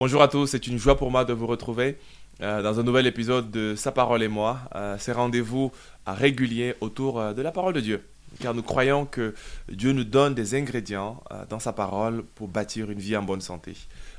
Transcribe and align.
Bonjour 0.00 0.22
à 0.22 0.28
tous, 0.28 0.46
c'est 0.46 0.66
une 0.66 0.78
joie 0.78 0.96
pour 0.96 1.10
moi 1.10 1.26
de 1.26 1.34
vous 1.34 1.46
retrouver 1.46 1.98
euh, 2.40 2.62
dans 2.62 2.80
un 2.80 2.82
nouvel 2.82 3.06
épisode 3.06 3.50
de 3.50 3.74
Sa 3.74 3.92
parole 3.92 4.22
et 4.22 4.28
moi. 4.28 4.60
Euh, 4.74 4.96
ces 4.98 5.12
rendez-vous 5.12 5.70
réguliers 6.06 6.76
autour 6.80 7.20
euh, 7.20 7.34
de 7.34 7.42
la 7.42 7.52
parole 7.52 7.74
de 7.74 7.80
Dieu. 7.80 8.02
Car 8.38 8.54
nous 8.54 8.62
croyons 8.62 9.04
que 9.04 9.34
Dieu 9.68 9.92
nous 9.92 10.04
donne 10.04 10.34
des 10.34 10.54
ingrédients 10.54 11.22
dans 11.50 11.58
sa 11.58 11.72
parole 11.74 12.22
pour 12.36 12.48
bâtir 12.48 12.90
une 12.90 13.00
vie 13.00 13.16
en 13.16 13.22
bonne 13.22 13.40
santé. 13.40 13.74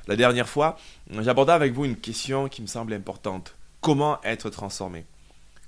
La 0.07 0.18
dernière 0.18 0.50
fois, 0.50 0.77
j'abordais 1.09 1.54
avec 1.54 1.71
vous 1.73 1.86
une 1.86 1.95
question 1.95 2.50
qui 2.50 2.61
me 2.61 2.68
semble 2.68 2.93
importante. 2.93 3.55
Comment 3.82 4.21
être 4.23 4.50
transformé 4.50 5.05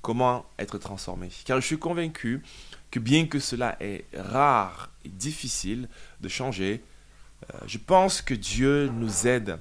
Comment 0.02 0.46
être 0.60 0.78
transformé 0.78 1.30
Car 1.46 1.60
je 1.60 1.66
suis 1.66 1.80
convaincu 1.80 2.44
que 2.92 3.00
bien 3.00 3.26
que 3.26 3.40
cela 3.40 3.76
est 3.80 4.06
rare 4.16 4.92
et 5.04 5.10
difficile 5.10 5.90
de 6.22 6.30
changer, 6.30 6.84
je 7.66 7.78
pense 7.78 8.22
que 8.22 8.34
Dieu 8.34 8.88
nous 8.88 9.28
aide 9.28 9.60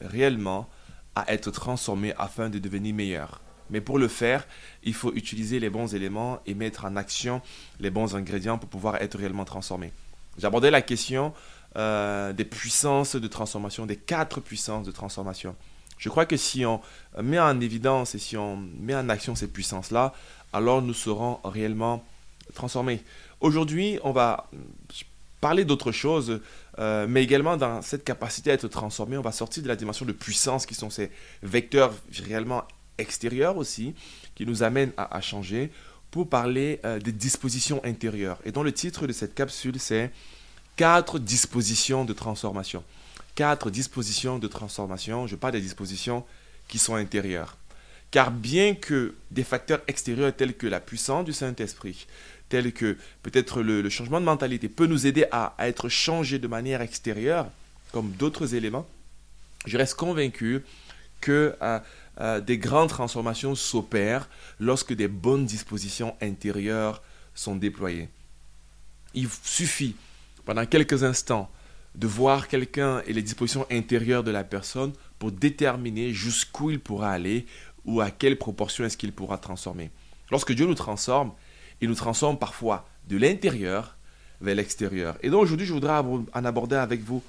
réellement 0.00 0.68
à 1.14 1.32
être 1.32 1.50
transformé 1.50 2.12
afin 2.18 2.50
de 2.50 2.58
devenir 2.58 2.94
meilleur. 2.94 3.40
Mais 3.70 3.80
pour 3.80 3.98
le 3.98 4.08
faire, 4.08 4.46
il 4.82 4.94
faut 4.94 5.12
utiliser 5.14 5.58
les 5.58 5.70
bons 5.70 5.94
éléments 5.94 6.40
et 6.46 6.54
mettre 6.54 6.84
en 6.84 6.96
action 6.96 7.40
les 7.80 7.90
bons 7.90 8.14
ingrédients 8.14 8.58
pour 8.58 8.68
pouvoir 8.68 8.96
être 8.96 9.16
réellement 9.18 9.44
transformé. 9.44 9.92
J'abordais 10.38 10.70
la 10.70 10.82
question 10.82 11.32
euh, 11.76 12.32
des 12.32 12.44
puissances 12.44 13.16
de 13.16 13.26
transformation, 13.28 13.86
des 13.86 13.96
quatre 13.96 14.40
puissances 14.40 14.86
de 14.86 14.92
transformation. 14.92 15.56
Je 15.98 16.08
crois 16.08 16.26
que 16.26 16.36
si 16.36 16.64
on 16.64 16.80
met 17.22 17.38
en 17.38 17.60
évidence 17.60 18.14
et 18.14 18.18
si 18.18 18.36
on 18.36 18.56
met 18.56 18.94
en 18.94 19.08
action 19.08 19.34
ces 19.34 19.48
puissances-là, 19.48 20.12
alors 20.52 20.82
nous 20.82 20.94
serons 20.94 21.40
réellement 21.44 22.04
transformés. 22.54 23.02
Aujourd'hui, 23.40 23.98
on 24.04 24.12
va 24.12 24.48
parler 25.40 25.64
d'autre 25.64 25.92
chose, 25.92 26.40
euh, 26.78 27.06
mais 27.08 27.22
également 27.22 27.56
dans 27.56 27.82
cette 27.82 28.04
capacité 28.04 28.50
à 28.50 28.54
être 28.54 28.68
transformé, 28.68 29.18
on 29.18 29.22
va 29.22 29.32
sortir 29.32 29.62
de 29.62 29.68
la 29.68 29.76
dimension 29.76 30.06
de 30.06 30.12
puissance 30.12 30.64
qui 30.66 30.74
sont 30.74 30.90
ces 30.90 31.10
vecteurs 31.42 31.92
réellement 32.24 32.64
extérieurs 32.98 33.56
aussi, 33.56 33.94
qui 34.34 34.46
nous 34.46 34.62
amènent 34.62 34.92
à, 34.96 35.20
changer, 35.20 35.70
pour 36.10 36.28
parler 36.28 36.80
euh, 36.84 36.98
des 36.98 37.12
dispositions 37.12 37.80
intérieures. 37.84 38.38
Et 38.44 38.52
dont 38.52 38.62
le 38.62 38.72
titre 38.72 39.06
de 39.06 39.12
cette 39.12 39.34
capsule, 39.34 39.78
c'est 39.78 40.12
Quatre 40.76 41.20
dispositions 41.20 42.04
de 42.04 42.12
transformation. 42.12 42.82
Quatre 43.34 43.70
dispositions 43.70 44.38
de 44.38 44.46
transformation. 44.46 45.26
Je 45.26 45.36
parle 45.36 45.54
des 45.54 45.60
dispositions 45.60 46.24
qui 46.68 46.78
sont 46.78 46.94
intérieures. 46.94 47.56
Car 48.10 48.30
bien 48.30 48.74
que 48.74 49.14
des 49.30 49.42
facteurs 49.42 49.82
extérieurs 49.88 50.34
tels 50.34 50.54
que 50.54 50.68
la 50.68 50.78
puissance 50.78 51.24
du 51.24 51.32
Saint-Esprit, 51.32 52.06
tels 52.48 52.72
que 52.72 52.96
peut-être 53.22 53.60
le, 53.62 53.88
changement 53.90 54.20
de 54.20 54.24
mentalité 54.24 54.68
peut 54.68 54.86
nous 54.86 55.06
aider 55.06 55.26
à, 55.32 55.54
être 55.58 55.88
changé 55.88 56.38
de 56.38 56.46
manière 56.46 56.80
extérieure, 56.80 57.48
comme 57.92 58.12
d'autres 58.12 58.54
éléments, 58.54 58.86
je 59.66 59.76
reste 59.78 59.94
convaincu 59.94 60.62
que 61.20 61.56
euh, 61.60 61.80
euh, 62.20 62.40
des 62.40 62.58
grandes 62.58 62.90
transformations 62.90 63.54
s'opèrent 63.54 64.28
lorsque 64.60 64.92
des 64.92 65.08
bonnes 65.08 65.46
dispositions 65.46 66.14
intérieures 66.22 67.02
sont 67.34 67.56
déployées. 67.56 68.08
Il 69.14 69.28
suffit 69.42 69.96
pendant 70.44 70.66
quelques 70.66 71.02
instants 71.02 71.50
de 71.94 72.06
voir 72.06 72.48
quelqu'un 72.48 73.02
et 73.06 73.12
les 73.12 73.22
dispositions 73.22 73.66
intérieures 73.70 74.24
de 74.24 74.30
la 74.30 74.44
personne 74.44 74.92
pour 75.18 75.32
déterminer 75.32 76.12
jusqu'où 76.12 76.70
il 76.70 76.80
pourra 76.80 77.10
aller 77.10 77.46
ou 77.84 78.00
à 78.00 78.10
quelle 78.10 78.38
proportion 78.38 78.84
est-ce 78.84 78.96
qu'il 78.96 79.12
pourra 79.12 79.38
transformer. 79.38 79.90
Lorsque 80.30 80.52
Dieu 80.52 80.66
nous 80.66 80.74
transforme, 80.74 81.32
il 81.80 81.88
nous 81.88 81.94
transforme 81.94 82.38
parfois 82.38 82.88
de 83.08 83.16
l'intérieur 83.16 83.96
vers 84.40 84.54
l'extérieur. 84.54 85.16
Et 85.22 85.30
donc 85.30 85.42
aujourd'hui, 85.42 85.66
je 85.66 85.72
voudrais 85.72 85.92
en 85.98 86.44
aborder 86.44 86.76
avec 86.76 87.02
vous 87.02 87.22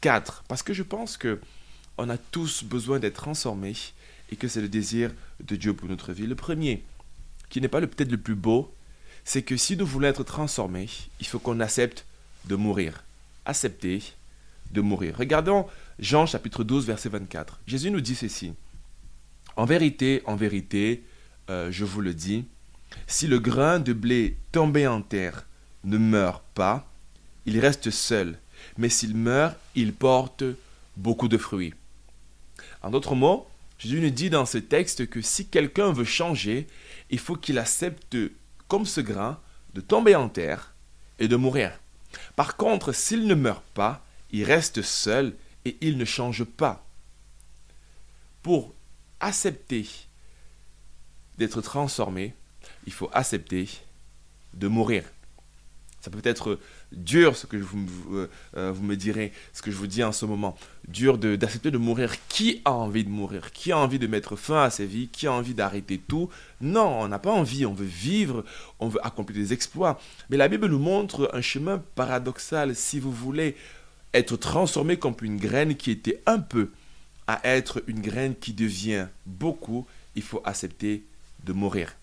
quatre, 0.00 0.44
parce 0.48 0.62
que 0.62 0.74
je 0.74 0.82
pense 0.82 1.16
que 1.16 1.40
on 1.98 2.08
a 2.08 2.16
tous 2.16 2.64
besoin 2.64 2.98
d'être 2.98 3.14
transformés 3.14 3.76
et 4.30 4.36
que 4.36 4.48
c'est 4.48 4.60
le 4.60 4.68
désir 4.68 5.12
de 5.40 5.56
Dieu 5.56 5.74
pour 5.74 5.88
notre 5.88 6.12
vie. 6.12 6.26
Le 6.26 6.34
premier, 6.34 6.82
qui 7.50 7.60
n'est 7.60 7.68
pas 7.68 7.80
peut-être 7.80 8.10
le 8.10 8.16
plus 8.16 8.34
beau, 8.34 8.74
c'est 9.24 9.42
que 9.42 9.56
si 9.56 9.76
nous 9.76 9.86
voulons 9.86 10.08
être 10.08 10.24
transformés, 10.24 10.88
il 11.20 11.26
faut 11.26 11.38
qu'on 11.38 11.60
accepte 11.60 12.06
de 12.46 12.56
mourir. 12.56 13.04
Accepter 13.44 14.02
de 14.70 14.80
mourir. 14.80 15.16
Regardons 15.16 15.66
Jean 15.98 16.26
chapitre 16.26 16.64
12, 16.64 16.86
verset 16.86 17.08
24. 17.08 17.60
Jésus 17.66 17.90
nous 17.90 18.00
dit 18.00 18.14
ceci. 18.14 18.52
En 19.56 19.64
vérité, 19.64 20.22
en 20.26 20.36
vérité, 20.36 21.04
euh, 21.50 21.70
je 21.70 21.84
vous 21.84 22.00
le 22.00 22.14
dis, 22.14 22.44
si 23.06 23.26
le 23.26 23.38
grain 23.38 23.80
de 23.80 23.92
blé 23.92 24.36
tombé 24.52 24.86
en 24.86 25.02
terre 25.02 25.46
ne 25.84 25.98
meurt 25.98 26.44
pas, 26.54 26.90
il 27.46 27.58
reste 27.58 27.90
seul, 27.90 28.38
mais 28.78 28.88
s'il 28.88 29.16
meurt, 29.16 29.56
il 29.74 29.92
porte 29.92 30.44
beaucoup 30.96 31.28
de 31.28 31.38
fruits. 31.38 31.74
En 32.82 32.90
d'autres 32.90 33.14
mots, 33.14 33.48
Jésus 33.78 34.00
nous 34.00 34.10
dit 34.10 34.30
dans 34.30 34.46
ce 34.46 34.58
texte 34.58 35.08
que 35.08 35.22
si 35.22 35.46
quelqu'un 35.46 35.92
veut 35.92 36.04
changer, 36.04 36.66
il 37.08 37.18
faut 37.18 37.36
qu'il 37.36 37.58
accepte, 37.58 38.16
comme 38.68 38.86
ce 38.86 39.00
grain, 39.00 39.40
de 39.74 39.80
tomber 39.80 40.14
en 40.14 40.28
terre 40.28 40.74
et 41.18 41.28
de 41.28 41.36
mourir. 41.36 41.79
Par 42.36 42.56
contre, 42.56 42.92
s'il 42.92 43.26
ne 43.26 43.34
meurt 43.34 43.64
pas, 43.74 44.04
il 44.30 44.44
reste 44.44 44.82
seul 44.82 45.34
et 45.64 45.76
il 45.80 45.98
ne 45.98 46.04
change 46.04 46.44
pas. 46.44 46.84
Pour 48.42 48.74
accepter 49.20 49.86
d'être 51.38 51.60
transformé, 51.60 52.34
il 52.86 52.92
faut 52.92 53.10
accepter 53.12 53.68
de 54.54 54.68
mourir. 54.68 55.04
Ça 56.00 56.10
peut 56.10 56.20
être 56.24 56.58
dur, 56.92 57.36
ce 57.36 57.46
que 57.46 57.58
vous, 57.58 57.86
euh, 58.56 58.72
vous 58.72 58.82
me 58.82 58.96
direz, 58.96 59.32
ce 59.52 59.60
que 59.60 59.70
je 59.70 59.76
vous 59.76 59.86
dis 59.86 60.02
en 60.02 60.12
ce 60.12 60.24
moment. 60.24 60.56
Dur 60.88 61.18
d'accepter 61.18 61.70
de, 61.70 61.78
mourir. 61.78 62.14
Qui 62.28 62.62
a 62.64 62.72
envie 62.72 63.04
de 63.04 63.10
mourir? 63.10 63.52
Qui 63.52 63.72
a 63.72 63.78
envie 63.78 63.98
de 63.98 64.06
mettre 64.06 64.34
fin 64.34 64.62
à 64.62 64.70
sa 64.70 64.84
vie? 64.84 65.08
Qui 65.08 65.26
a 65.26 65.32
envie 65.32 65.52
d'arrêter 65.52 65.98
tout? 65.98 66.30
Non, 66.62 67.02
on 67.02 67.08
n'a 67.08 67.18
pas 67.18 67.32
envie. 67.32 67.66
On 67.66 67.74
veut 67.74 67.84
vivre, 67.84 68.44
on 68.78 68.88
veut 68.88 69.04
accomplir 69.04 69.38
des 69.38 69.52
exploits. 69.52 70.00
Mais 70.30 70.38
la 70.38 70.48
Bible 70.48 70.68
nous 70.68 70.78
montre 70.78 71.30
un 71.34 71.42
chemin 71.42 71.82
paradoxal. 71.94 72.74
Si 72.74 72.98
vous 72.98 73.12
voulez 73.12 73.54
être 74.14 74.36
transformé 74.36 74.96
comme 74.96 75.14
une 75.20 75.36
graine 75.36 75.76
qui 75.76 75.90
était 75.90 76.22
un 76.26 76.38
peu 76.38 76.70
à 77.26 77.40
être 77.44 77.82
une 77.86 78.00
graine 78.00 78.34
qui 78.34 78.54
devient 78.54 79.06
beaucoup, 79.26 79.86
il 80.16 80.22
faut 80.22 80.42
accepter 80.44 81.04
de 81.44 81.52
mourir. 81.52 81.94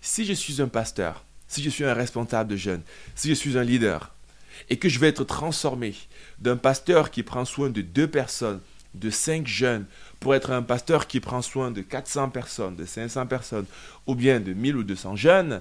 Si 0.00 0.24
je 0.24 0.32
suis 0.32 0.60
un 0.60 0.68
pasteur, 0.68 1.24
si 1.50 1.64
je 1.64 1.68
suis 1.68 1.84
un 1.84 1.94
responsable 1.94 2.48
de 2.48 2.56
jeunes, 2.56 2.82
si 3.16 3.28
je 3.28 3.34
suis 3.34 3.58
un 3.58 3.64
leader, 3.64 4.14
et 4.70 4.78
que 4.78 4.88
je 4.88 5.00
vais 5.00 5.08
être 5.08 5.24
transformé 5.24 5.94
d'un 6.38 6.56
pasteur 6.56 7.10
qui 7.10 7.24
prend 7.24 7.44
soin 7.44 7.70
de 7.70 7.82
deux 7.82 8.06
personnes, 8.06 8.60
de 8.94 9.10
cinq 9.10 9.48
jeunes, 9.48 9.84
pour 10.20 10.36
être 10.36 10.52
un 10.52 10.62
pasteur 10.62 11.08
qui 11.08 11.18
prend 11.18 11.42
soin 11.42 11.72
de 11.72 11.82
400 11.82 12.30
personnes, 12.30 12.76
de 12.76 12.84
500 12.84 13.26
personnes, 13.26 13.66
ou 14.06 14.14
bien 14.14 14.38
de 14.38 14.52
1000 14.52 14.76
ou 14.76 14.84
200 14.84 15.16
jeunes, 15.16 15.60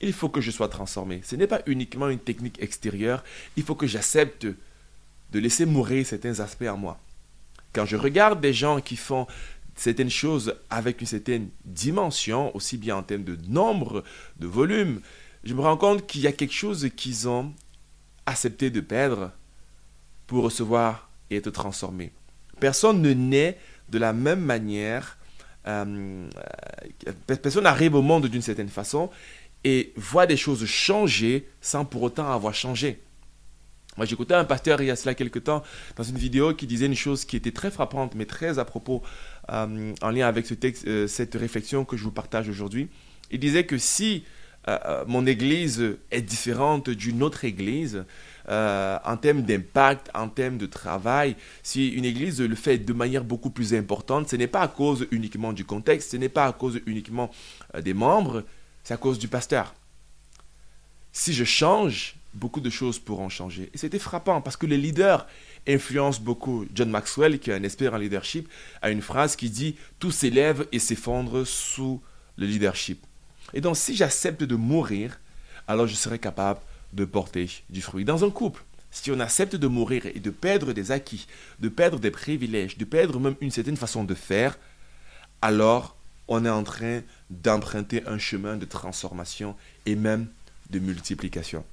il 0.00 0.14
faut 0.14 0.30
que 0.30 0.40
je 0.40 0.50
sois 0.50 0.68
transformé. 0.68 1.20
Ce 1.22 1.36
n'est 1.36 1.46
pas 1.46 1.60
uniquement 1.66 2.08
une 2.08 2.18
technique 2.18 2.60
extérieure, 2.62 3.22
il 3.58 3.62
faut 3.62 3.74
que 3.74 3.86
j'accepte 3.86 4.46
de 4.46 5.38
laisser 5.38 5.66
mourir 5.66 6.06
certains 6.06 6.40
aspects 6.40 6.68
en 6.68 6.78
moi. 6.78 6.98
Quand 7.74 7.84
je 7.84 7.96
regarde 7.96 8.40
des 8.40 8.54
gens 8.54 8.80
qui 8.80 8.96
font 8.96 9.26
certaines 9.74 10.10
choses 10.10 10.54
avec 10.70 11.02
une 11.02 11.06
certaine 11.06 11.50
dimension, 11.66 12.56
aussi 12.56 12.78
bien 12.78 12.96
en 12.96 13.02
termes 13.02 13.24
de 13.24 13.36
nombre, 13.48 14.02
de 14.38 14.46
volume, 14.46 15.02
je 15.46 15.54
me 15.54 15.60
rends 15.60 15.76
compte 15.76 16.06
qu'il 16.06 16.22
y 16.22 16.26
a 16.26 16.32
quelque 16.32 16.52
chose 16.52 16.88
qu'ils 16.96 17.28
ont 17.28 17.52
accepté 18.26 18.68
de 18.68 18.80
perdre 18.80 19.30
pour 20.26 20.42
recevoir 20.42 21.08
et 21.30 21.36
être 21.36 21.50
transformé. 21.50 22.12
Personne 22.58 23.00
ne 23.00 23.12
naît 23.12 23.56
de 23.88 23.98
la 23.98 24.12
même 24.12 24.40
manière. 24.40 25.18
Euh, 25.68 26.28
personne 27.26 27.62
n'arrive 27.62 27.94
au 27.94 28.02
monde 28.02 28.26
d'une 28.26 28.42
certaine 28.42 28.68
façon 28.68 29.08
et 29.62 29.92
voit 29.96 30.26
des 30.26 30.36
choses 30.36 30.66
changer 30.66 31.48
sans 31.60 31.84
pour 31.84 32.02
autant 32.02 32.30
avoir 32.30 32.52
changé. 32.52 33.00
Moi, 33.96 34.04
j'écoutais 34.04 34.34
un 34.34 34.44
pasteur 34.44 34.82
il 34.82 34.88
y 34.88 34.90
a 34.90 34.96
cela 34.96 35.14
quelques 35.14 35.44
temps 35.44 35.62
dans 35.94 36.02
une 36.02 36.18
vidéo 36.18 36.54
qui 36.54 36.66
disait 36.66 36.86
une 36.86 36.96
chose 36.96 37.24
qui 37.24 37.36
était 37.36 37.52
très 37.52 37.70
frappante, 37.70 38.14
mais 38.16 38.26
très 38.26 38.58
à 38.58 38.64
propos, 38.64 39.02
euh, 39.50 39.94
en 40.02 40.10
lien 40.10 40.26
avec 40.26 40.44
ce 40.44 40.54
texte, 40.54 40.86
euh, 40.88 41.06
cette 41.06 41.34
réflexion 41.34 41.84
que 41.84 41.96
je 41.96 42.02
vous 42.02 42.10
partage 42.10 42.48
aujourd'hui. 42.48 42.88
Il 43.30 43.38
disait 43.38 43.64
que 43.64 43.78
si 43.78 44.24
euh, 44.68 45.04
mon 45.06 45.26
église 45.26 45.96
est 46.10 46.22
différente 46.22 46.90
d'une 46.90 47.22
autre 47.22 47.44
église, 47.44 48.04
en 48.48 49.16
termes 49.16 49.42
d'impact, 49.42 50.08
en 50.14 50.28
termes 50.28 50.56
de 50.56 50.66
travail, 50.66 51.34
si 51.64 51.88
une 51.88 52.04
église 52.04 52.40
le 52.40 52.54
fait 52.54 52.78
de 52.78 52.92
manière 52.92 53.24
beaucoup 53.24 53.50
plus 53.50 53.74
importante, 53.74 54.28
ce 54.28 54.36
n'est 54.36 54.46
pas 54.46 54.60
à 54.60 54.68
cause 54.68 55.08
uniquement 55.10 55.52
du 55.52 55.64
contexte, 55.64 56.12
ce 56.12 56.16
n'est 56.16 56.28
pas 56.28 56.46
à 56.46 56.52
cause 56.52 56.80
uniquement 56.86 57.28
des 57.82 57.92
membres, 57.92 58.44
c'est 58.84 58.94
à 58.94 58.98
cause 58.98 59.18
du 59.18 59.26
pasteur. 59.26 59.74
Si 61.10 61.32
je 61.32 61.42
change, 61.42 62.14
beaucoup 62.36 62.60
de 62.60 62.70
choses 62.70 62.98
pourront 62.98 63.28
changer. 63.28 63.70
Et 63.74 63.78
c'était 63.78 63.98
frappant 63.98 64.40
parce 64.40 64.56
que 64.56 64.66
les 64.66 64.76
leaders 64.76 65.26
influence 65.66 66.20
beaucoup. 66.20 66.66
John 66.74 66.90
Maxwell, 66.90 67.38
qui 67.38 67.50
est 67.50 67.54
un 67.54 67.62
expert 67.62 67.94
en 67.94 67.96
leadership, 67.96 68.48
a 68.82 68.90
une 68.90 69.02
phrase 69.02 69.36
qui 69.36 69.50
dit 69.50 69.76
Tout 69.98 70.10
s'élève 70.10 70.66
et 70.72 70.78
s'effondre 70.78 71.46
sous 71.46 72.00
le 72.36 72.46
leadership. 72.46 73.04
Et 73.54 73.60
donc, 73.60 73.76
si 73.76 73.94
j'accepte 73.94 74.42
de 74.42 74.56
mourir, 74.56 75.18
alors 75.68 75.86
je 75.86 75.94
serai 75.94 76.18
capable 76.18 76.60
de 76.92 77.04
porter 77.04 77.48
du 77.70 77.82
fruit. 77.82 78.04
Dans 78.04 78.24
un 78.24 78.30
couple, 78.30 78.64
si 78.90 79.10
on 79.10 79.20
accepte 79.20 79.56
de 79.56 79.66
mourir 79.66 80.06
et 80.06 80.20
de 80.20 80.30
perdre 80.30 80.72
des 80.72 80.90
acquis, 80.92 81.26
de 81.60 81.68
perdre 81.68 81.98
des 81.98 82.10
privilèges, 82.10 82.78
de 82.78 82.84
perdre 82.84 83.20
même 83.20 83.36
une 83.40 83.50
certaine 83.50 83.76
façon 83.76 84.04
de 84.04 84.14
faire, 84.14 84.58
alors 85.42 85.96
on 86.28 86.44
est 86.44 86.50
en 86.50 86.62
train 86.62 87.02
d'emprunter 87.30 88.02
un 88.06 88.18
chemin 88.18 88.56
de 88.56 88.64
transformation 88.64 89.54
et 89.84 89.94
même 89.94 90.28
de 90.70 90.78
multiplication. 90.78 91.64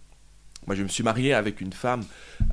Moi, 0.68 0.76
je 0.76 0.84
me 0.84 0.88
suis 0.88 1.04
marié 1.04 1.34
avec 1.34 1.60
une 1.60 1.74
femme, 1.74 2.06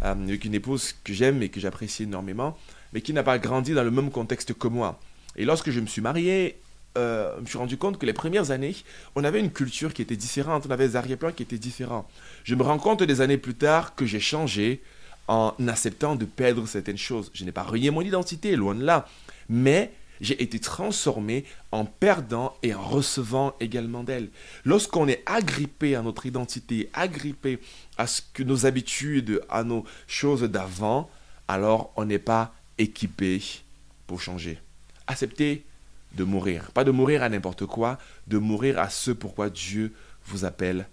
euh, 0.03 0.13
avec 0.13 0.45
une 0.45 0.55
épouse 0.55 0.95
que 1.05 1.13
j'aime 1.13 1.43
et 1.43 1.49
que 1.49 1.61
j'apprécie 1.61 2.05
énormément, 2.05 2.59
mais 2.93 3.03
qui 3.03 3.13
n'a 3.13 3.23
pas 3.23 3.39
grandi 3.39 3.73
dans 3.73 3.85
le 3.85 3.91
même 3.91 4.11
contexte 4.11 4.55
que 4.55 4.69
moi. 4.69 4.99
Et 5.37 5.45
lorsque 5.45 5.71
je 5.71 5.81
me 5.81 5.87
suis 5.87 6.03
marié, 6.03 6.59
euh, 6.99 7.35
je 7.37 7.41
me 7.43 7.47
suis 7.47 7.59
rendu 7.59 7.77
compte 7.77 7.99
que 7.99 8.07
les 8.07 8.13
premières 8.13 8.51
années, 8.51 8.75
on 9.15 9.23
avait 9.23 9.41
une 9.41 9.53
culture 9.53 9.95
qui 9.95 10.03
était 10.03 10.17
différente, 10.17 10.67
on 10.67 10.71
avait 10.71 10.89
des 10.89 10.97
arrière-plans 10.97 11.33
qui 11.33 11.43
étaient 11.43 11.59
différents. 11.59 12.09
Je 12.45 12.55
me 12.55 12.63
rends 12.63 12.79
compte 12.79 13.03
des 13.03 13.21
années 13.21 13.39
plus 13.39 13.55
tard 13.55 13.95
que 13.95 14.07
j'ai 14.07 14.21
changé 14.21 14.83
en 15.29 15.55
acceptant 15.69 16.17
de 16.17 16.25
perdre 16.25 16.67
certaines 16.67 16.99
choses. 16.99 17.31
Je 17.33 17.45
n'ai 17.45 17.53
pas 17.53 17.63
renié 17.63 17.91
mon 17.91 18.01
identité, 18.01 18.57
loin 18.57 18.75
de 18.75 18.85
là, 18.85 19.07
mais 19.49 19.93
j'ai 20.21 20.43
été 20.43 20.59
transformé 20.59 21.45
en 21.73 21.85
perdant 21.85 22.57
et 22.63 22.75
en 22.75 22.83
recevant 22.83 23.55
également 23.61 24.03
d'elle. 24.03 24.29
Lorsqu'on 24.65 25.09
est 25.09 25.23
agrippé 25.27 25.95
à 25.95 26.03
notre 26.03 26.27
identité, 26.27 26.91
agrippé 26.93 27.61
à 27.97 28.07
ce 28.07 28.21
que 28.35 28.43
nos 28.43 28.67
habitudes, 28.67 29.41
à 29.49 29.63
nos 29.63 29.85
choses 30.07 30.43
d'avant, 30.43 31.09
alors 31.49 31.93
on 31.97 32.05
n'est 32.05 32.19
pas 32.19 32.53
équipé 32.79 33.41
pour 34.07 34.21
changer. 34.21 34.59
Accepter 35.07 35.65
de 36.15 36.25
mourir. 36.25 36.71
Pas 36.73 36.85
de 36.85 36.91
mourir 36.91 37.23
à 37.23 37.29
n'importe 37.29 37.67
quoi, 37.67 37.99
de 38.27 38.39
mourir 38.39 38.79
à 38.79 38.91
ce 38.91 39.11
pourquoi 39.11 39.51
Dieu 39.51 39.93
vous 40.27 40.45
appelle 40.45 40.87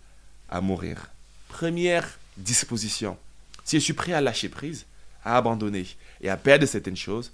à 0.50 0.62
mourir. 0.62 1.10
Première 1.50 2.19
disposition. 2.38 3.18
Si 3.64 3.78
je 3.80 3.84
suis 3.84 3.94
prêt 3.94 4.14
à 4.14 4.22
lâcher 4.22 4.50
prise, 4.50 4.86
à 5.24 5.38
abandonner 5.38 5.88
et 6.22 6.30
à 6.30 6.38
perdre 6.38 6.66
certaines 6.66 6.98
choses, 6.98 7.31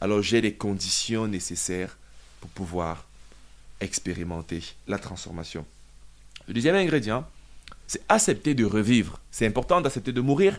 alors 0.00 0.22
j'ai 0.22 0.40
les 0.40 0.54
conditions 0.54 1.26
nécessaires 1.26 1.96
pour 2.40 2.50
pouvoir 2.50 3.06
expérimenter 3.80 4.62
la 4.86 4.98
transformation. 4.98 5.66
Le 6.46 6.54
deuxième 6.54 6.76
ingrédient, 6.76 7.26
c'est 7.86 8.02
accepter 8.08 8.54
de 8.54 8.64
revivre. 8.64 9.20
C'est 9.30 9.46
important 9.46 9.80
d'accepter 9.80 10.12
de 10.12 10.20
mourir 10.20 10.58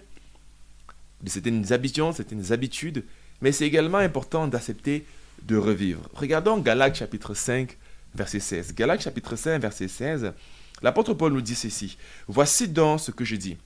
de 1.21 1.29
certaines 1.29 1.73
habitudes, 1.73 2.13
certaines 2.13 2.51
habitudes, 2.51 3.05
mais 3.41 3.51
c'est 3.51 3.65
également 3.65 3.97
important 3.97 4.47
d'accepter 4.47 5.05
de 5.43 5.57
revivre. 5.57 6.01
Regardons 6.13 6.57
Galates 6.57 6.95
chapitre 6.95 7.33
5, 7.33 7.77
verset 8.13 8.39
16. 8.39 8.73
Galates 8.75 9.01
chapitre 9.01 9.35
5, 9.35 9.59
verset 9.59 9.87
16. 9.87 10.33
L'apôtre 10.81 11.13
Paul 11.13 11.33
nous 11.33 11.41
dit 11.41 11.55
ceci. 11.55 11.97
Voici 12.27 12.67
donc 12.67 12.99
ce 12.99 13.11
que 13.11 13.25
je 13.25 13.35
dis. 13.35 13.57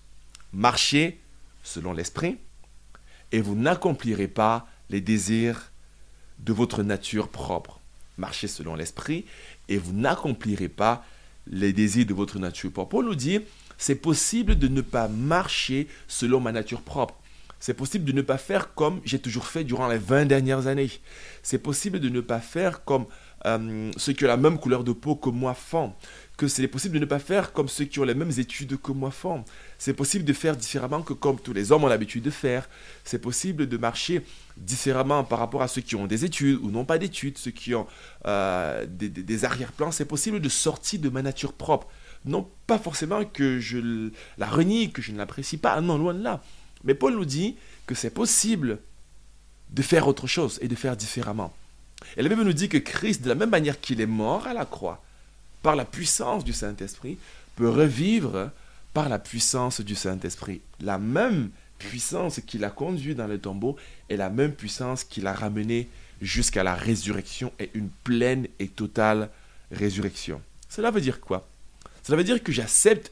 Marchez 0.53 1.19
selon 1.63 1.93
l'esprit 1.93 2.37
et 3.31 3.41
vous 3.41 3.55
n'accomplirez 3.55 4.27
pas 4.27 4.67
les 4.89 5.01
désirs 5.01 5.71
de 6.39 6.53
votre 6.53 6.83
nature 6.83 7.29
propre. 7.29 7.79
Marchez 8.17 8.47
selon 8.47 8.75
l'esprit 8.75 9.25
et 9.67 9.77
vous 9.77 9.93
n'accomplirez 9.93 10.69
pas 10.69 11.05
les 11.47 11.73
désirs 11.73 12.05
de 12.05 12.13
votre 12.13 12.39
nature 12.39 12.71
propre. 12.71 12.91
Paul 12.91 13.05
nous 13.05 13.15
dit, 13.15 13.39
c'est 13.77 13.95
possible 13.95 14.57
de 14.57 14.67
ne 14.67 14.81
pas 14.81 15.07
marcher 15.07 15.87
selon 16.07 16.39
ma 16.39 16.51
nature 16.51 16.81
propre. 16.81 17.18
C'est 17.59 17.73
possible 17.73 18.05
de 18.05 18.13
ne 18.13 18.21
pas 18.21 18.37
faire 18.37 18.73
comme 18.73 19.01
j'ai 19.03 19.19
toujours 19.19 19.45
fait 19.45 19.63
durant 19.63 19.87
les 19.87 19.97
20 19.97 20.25
dernières 20.25 20.67
années. 20.67 20.91
C'est 21.43 21.57
possible 21.57 21.99
de 21.99 22.09
ne 22.09 22.21
pas 22.21 22.39
faire 22.39 22.83
comme 22.85 23.05
euh, 23.45 23.91
ceux 23.97 24.13
qui 24.13 24.25
ont 24.25 24.29
la 24.29 24.37
même 24.37 24.59
couleur 24.59 24.83
de 24.83 24.93
peau 24.93 25.15
que 25.15 25.29
moi 25.29 25.53
font. 25.53 25.93
Que 26.37 26.47
c'est 26.47 26.67
possible 26.69 26.95
de 26.95 26.99
ne 26.99 27.05
pas 27.05 27.19
faire 27.19 27.51
comme 27.51 27.67
ceux 27.67 27.83
qui 27.83 27.99
ont 27.99 28.05
les 28.05 28.13
mêmes 28.13 28.31
études 28.37 28.79
que 28.81 28.93
moi 28.93 29.11
font. 29.11 29.43
C'est 29.77 29.93
possible 29.93 30.23
de 30.23 30.31
faire 30.31 30.55
différemment 30.55 31.01
que 31.01 31.11
comme 31.11 31.37
tous 31.37 31.51
les 31.51 31.73
hommes 31.73 31.83
ont 31.83 31.87
l'habitude 31.87 32.23
de 32.23 32.29
faire. 32.29 32.69
C'est 33.03 33.19
possible 33.19 33.67
de 33.67 33.77
marcher 33.77 34.23
différemment 34.55 35.25
par 35.25 35.39
rapport 35.39 35.61
à 35.61 35.67
ceux 35.67 35.81
qui 35.81 35.95
ont 35.95 36.07
des 36.07 36.23
études 36.23 36.59
ou 36.61 36.71
non 36.71 36.85
pas 36.85 36.97
d'études, 36.97 37.37
ceux 37.37 37.51
qui 37.51 37.75
ont 37.75 37.87
euh, 38.25 38.85
des, 38.85 39.09
des 39.09 39.45
arrière-plans. 39.45 39.91
C'est 39.91 40.05
possible 40.05 40.39
de 40.39 40.49
sortir 40.49 41.01
de 41.01 41.09
ma 41.09 41.21
nature 41.21 41.51
propre. 41.51 41.87
Non 42.23 42.49
pas 42.67 42.77
forcément 42.79 43.25
que 43.25 43.59
je 43.59 44.11
la 44.37 44.47
renie, 44.47 44.91
que 44.91 45.01
je 45.01 45.11
ne 45.11 45.17
l'apprécie 45.17 45.57
pas, 45.57 45.79
non, 45.81 45.97
loin 45.97 46.13
de 46.13 46.23
là. 46.23 46.41
Mais 46.83 46.93
Paul 46.93 47.15
nous 47.15 47.25
dit 47.25 47.55
que 47.85 47.95
c'est 47.95 48.09
possible 48.09 48.79
de 49.71 49.81
faire 49.81 50.07
autre 50.07 50.27
chose 50.27 50.59
et 50.61 50.67
de 50.67 50.75
faire 50.75 50.97
différemment. 50.97 51.53
Et 52.17 52.21
la 52.21 52.29
Bible 52.29 52.43
nous 52.43 52.53
dit 52.53 52.69
que 52.69 52.77
Christ, 52.77 53.21
de 53.21 53.29
la 53.29 53.35
même 53.35 53.49
manière 53.49 53.79
qu'il 53.79 54.01
est 54.01 54.05
mort 54.05 54.47
à 54.47 54.53
la 54.53 54.65
croix, 54.65 55.03
par 55.61 55.75
la 55.75 55.85
puissance 55.85 56.43
du 56.43 56.53
Saint-Esprit, 56.53 57.17
peut 57.55 57.69
revivre 57.69 58.51
par 58.93 59.09
la 59.09 59.19
puissance 59.19 59.81
du 59.81 59.95
Saint-Esprit. 59.95 60.61
La 60.79 60.97
même 60.97 61.49
puissance 61.77 62.39
qui 62.45 62.57
l'a 62.57 62.69
conduit 62.69 63.15
dans 63.15 63.27
le 63.27 63.39
tombeau 63.39 63.75
est 64.09 64.17
la 64.17 64.29
même 64.29 64.53
puissance 64.53 65.03
qui 65.03 65.21
l'a 65.21 65.33
ramené 65.33 65.87
jusqu'à 66.21 66.63
la 66.63 66.75
résurrection 66.75 67.51
et 67.59 67.69
une 67.73 67.89
pleine 67.89 68.47
et 68.59 68.67
totale 68.67 69.29
résurrection. 69.71 70.41
Cela 70.69 70.91
veut 70.91 71.01
dire 71.01 71.19
quoi? 71.19 71.47
Cela 72.03 72.17
veut 72.17 72.23
dire 72.23 72.43
que 72.43 72.51
j'accepte 72.51 73.11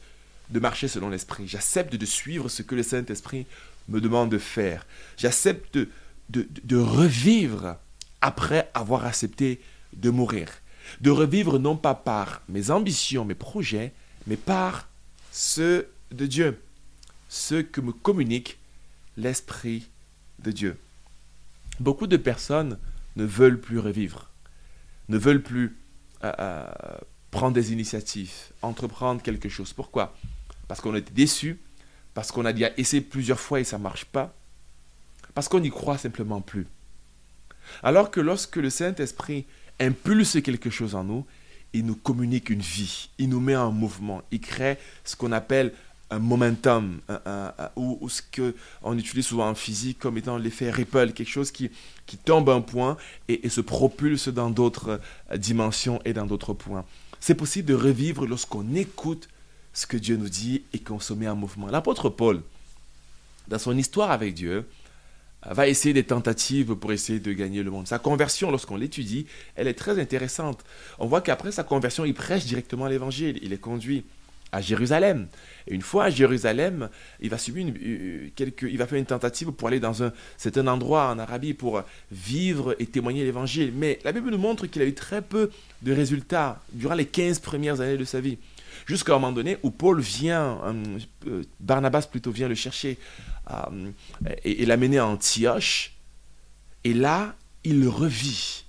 de 0.50 0.60
marcher 0.60 0.88
selon 0.88 1.08
l'Esprit. 1.08 1.46
J'accepte 1.46 1.94
de 1.94 2.06
suivre 2.06 2.48
ce 2.48 2.62
que 2.62 2.74
le 2.74 2.82
Saint-Esprit 2.82 3.46
me 3.88 4.00
demande 4.00 4.30
de 4.30 4.38
faire. 4.38 4.86
J'accepte 5.16 5.74
de, 5.74 5.88
de, 6.30 6.76
revivre 6.76 7.76
après 8.20 8.70
avoir 8.74 9.06
accepté 9.06 9.60
de 9.94 10.10
mourir. 10.10 10.48
De 11.00 11.10
revivre 11.10 11.58
non 11.58 11.76
pas 11.76 11.94
par 11.94 12.42
mes 12.48 12.70
ambitions, 12.70 13.24
mes 13.24 13.34
projets, 13.34 13.92
mais 14.26 14.36
par 14.36 14.88
ceux 15.32 15.88
de 16.10 16.26
Dieu. 16.26 16.60
Ceux 17.28 17.62
que 17.62 17.80
me 17.80 17.92
communique 17.92 18.58
l'Esprit 19.16 19.88
de 20.38 20.50
Dieu. 20.50 20.78
Beaucoup 21.80 22.06
de 22.06 22.16
personnes 22.16 22.78
ne 23.16 23.24
veulent 23.24 23.60
plus 23.60 23.78
revivre, 23.78 24.30
ne 25.08 25.18
veulent 25.18 25.42
plus 25.42 25.76
euh, 26.24 26.32
euh, 26.38 26.66
prendre 27.30 27.54
des 27.54 27.72
initiatives, 27.72 28.32
entreprendre 28.62 29.22
quelque 29.22 29.48
chose. 29.48 29.72
Pourquoi? 29.72 30.14
Parce 30.68 30.80
qu'on 30.80 30.94
était 30.94 31.12
déçu, 31.12 31.58
parce 32.14 32.30
qu'on 32.30 32.44
a 32.44 32.52
déjà 32.52 32.70
essayé 32.76 33.00
plusieurs 33.00 33.40
fois 33.40 33.60
et 33.60 33.64
ça 33.64 33.78
ne 33.78 33.82
marche 33.82 34.04
pas, 34.04 34.34
parce 35.34 35.48
qu'on 35.48 35.60
n'y 35.60 35.70
croit 35.70 35.98
simplement 35.98 36.40
plus. 36.40 36.66
Alors 37.82 38.10
que 38.10 38.20
lorsque 38.20 38.56
le 38.56 38.70
Saint-Esprit 38.70 39.46
impulse 39.80 40.40
quelque 40.42 40.70
chose 40.70 40.94
en 40.94 41.04
nous, 41.04 41.26
il 41.72 41.84
nous 41.84 41.96
communique 41.96 42.50
une 42.50 42.60
vie, 42.60 43.10
il 43.18 43.28
nous 43.28 43.40
met 43.40 43.56
en 43.56 43.72
mouvement, 43.72 44.22
il 44.30 44.40
crée 44.40 44.78
ce 45.04 45.16
qu'on 45.16 45.32
appelle 45.32 45.72
un 46.10 46.18
momentum, 46.18 47.00
ou, 47.76 48.08
ce 48.08 48.22
qu'on 48.22 48.96
utilise 48.96 49.26
souvent 49.26 49.50
en 49.50 49.54
physique 49.54 49.98
comme 49.98 50.16
étant 50.16 50.38
l'effet 50.38 50.70
ripple, 50.70 51.12
quelque 51.12 51.28
chose 51.28 51.50
qui, 51.50 51.70
qui 52.06 52.16
tombe 52.16 52.48
un 52.48 52.62
point 52.62 52.96
et, 53.28 53.44
et 53.44 53.50
se 53.50 53.60
propulse 53.60 54.28
dans 54.28 54.48
d'autres 54.48 55.00
euh, 55.30 55.36
dimensions 55.36 56.00
et 56.06 56.14
dans 56.14 56.24
d'autres 56.24 56.54
points. 56.54 56.86
C'est 57.20 57.34
possible 57.34 57.68
de 57.68 57.74
revivre 57.74 58.26
lorsqu'on 58.26 58.74
écoute 58.74 59.28
ce 59.78 59.86
que 59.86 59.96
Dieu 59.96 60.16
nous 60.16 60.28
dit 60.28 60.64
et 60.72 60.80
qu'on 60.80 60.98
se 60.98 61.12
met 61.12 61.28
en 61.28 61.36
mouvement. 61.36 61.68
L'apôtre 61.68 62.08
Paul, 62.08 62.42
dans 63.46 63.60
son 63.60 63.78
histoire 63.78 64.10
avec 64.10 64.34
Dieu, 64.34 64.66
va 65.46 65.68
essayer 65.68 65.92
des 65.94 66.02
tentatives 66.02 66.74
pour 66.74 66.90
essayer 66.90 67.20
de 67.20 67.32
gagner 67.32 67.62
le 67.62 67.70
monde. 67.70 67.86
Sa 67.86 68.00
conversion, 68.00 68.50
lorsqu'on 68.50 68.74
l'étudie, 68.74 69.26
elle 69.54 69.68
est 69.68 69.74
très 69.74 70.00
intéressante. 70.00 70.64
On 70.98 71.06
voit 71.06 71.20
qu'après 71.20 71.52
sa 71.52 71.62
conversion, 71.62 72.04
il 72.04 72.12
prêche 72.12 72.44
directement 72.44 72.88
l'évangile. 72.88 73.38
Il 73.40 73.52
est 73.52 73.60
conduit 73.60 74.04
à 74.52 74.60
Jérusalem. 74.60 75.28
Et 75.66 75.74
une 75.74 75.82
fois 75.82 76.04
à 76.04 76.10
Jérusalem, 76.10 76.88
euh, 77.22 78.28
il 78.62 78.78
va 78.78 78.86
faire 78.86 78.98
une 78.98 79.06
tentative 79.06 79.52
pour 79.52 79.68
aller 79.68 79.80
dans 79.80 80.02
un 80.02 80.12
certain 80.36 80.66
endroit 80.66 81.10
en 81.10 81.18
Arabie 81.18 81.54
pour 81.54 81.82
vivre 82.10 82.74
et 82.78 82.86
témoigner 82.86 83.24
l'évangile. 83.24 83.72
Mais 83.74 83.98
la 84.04 84.12
Bible 84.12 84.30
nous 84.30 84.38
montre 84.38 84.66
qu'il 84.66 84.82
a 84.82 84.86
eu 84.86 84.94
très 84.94 85.22
peu 85.22 85.50
de 85.82 85.92
résultats 85.92 86.60
durant 86.72 86.94
les 86.94 87.06
15 87.06 87.40
premières 87.40 87.80
années 87.80 87.98
de 87.98 88.04
sa 88.04 88.20
vie. 88.20 88.38
Jusqu'à 88.86 89.12
un 89.12 89.18
moment 89.18 89.32
donné 89.32 89.58
où 89.62 89.70
Paul 89.70 90.00
vient, 90.00 90.60
euh, 90.64 90.98
euh, 91.26 91.42
Barnabas 91.60 92.06
plutôt 92.10 92.30
vient 92.30 92.48
le 92.48 92.54
chercher 92.54 92.98
et, 94.44 94.66
l'amener 94.66 94.98
à 94.98 95.06
Antioche. 95.06 95.94
Et 96.84 96.94
là, 96.94 97.34
il 97.64 97.88
revit. 97.88 98.64